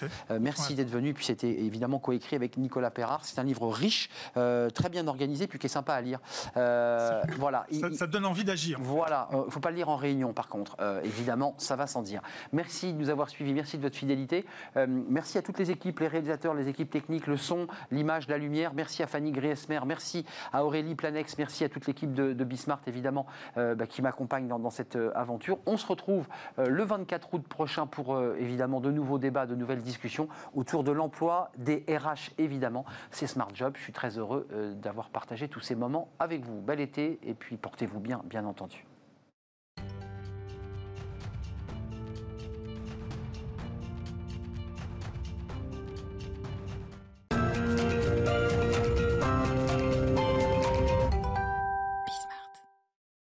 [0.41, 1.14] merci d'être venu.
[1.14, 3.25] Puis c'était évidemment coécrit avec Nicolas Perrard.
[3.25, 6.21] C'est un livre riche, très bien organisé, puis qui est sympa à lire.
[6.55, 7.66] voilà.
[7.81, 8.79] Ça, ça, donne envie d'agir.
[8.81, 9.29] Voilà.
[9.33, 10.77] Il ne faut pas le lire en réunion, par contre.
[11.05, 12.23] évidemment, ça va sans dire.
[12.53, 13.57] Merci de nous avoir suivis.
[13.59, 14.46] Merci de votre fidélité.
[14.86, 18.72] merci à toutes les équipes, les réalisateurs, les équipes techniques, le son, l'image, la lumière.
[18.72, 19.80] Merci à Fanny Griesmer.
[19.84, 21.36] Merci à Aurélie Planex.
[21.38, 25.59] Merci à toute l'équipe de, Bismart, évidemment, bah, qui m'accompagne dans, cette aventure.
[25.66, 30.28] On se retrouve le 24 août prochain pour évidemment de nouveaux débats, de nouvelles discussions
[30.54, 32.84] autour de l'emploi, des RH évidemment.
[33.11, 33.74] C'est Smart Job.
[33.76, 34.46] Je suis très heureux
[34.80, 36.61] d'avoir partagé tous ces moments avec vous.
[36.61, 38.84] Bel été et puis portez-vous bien, bien entendu.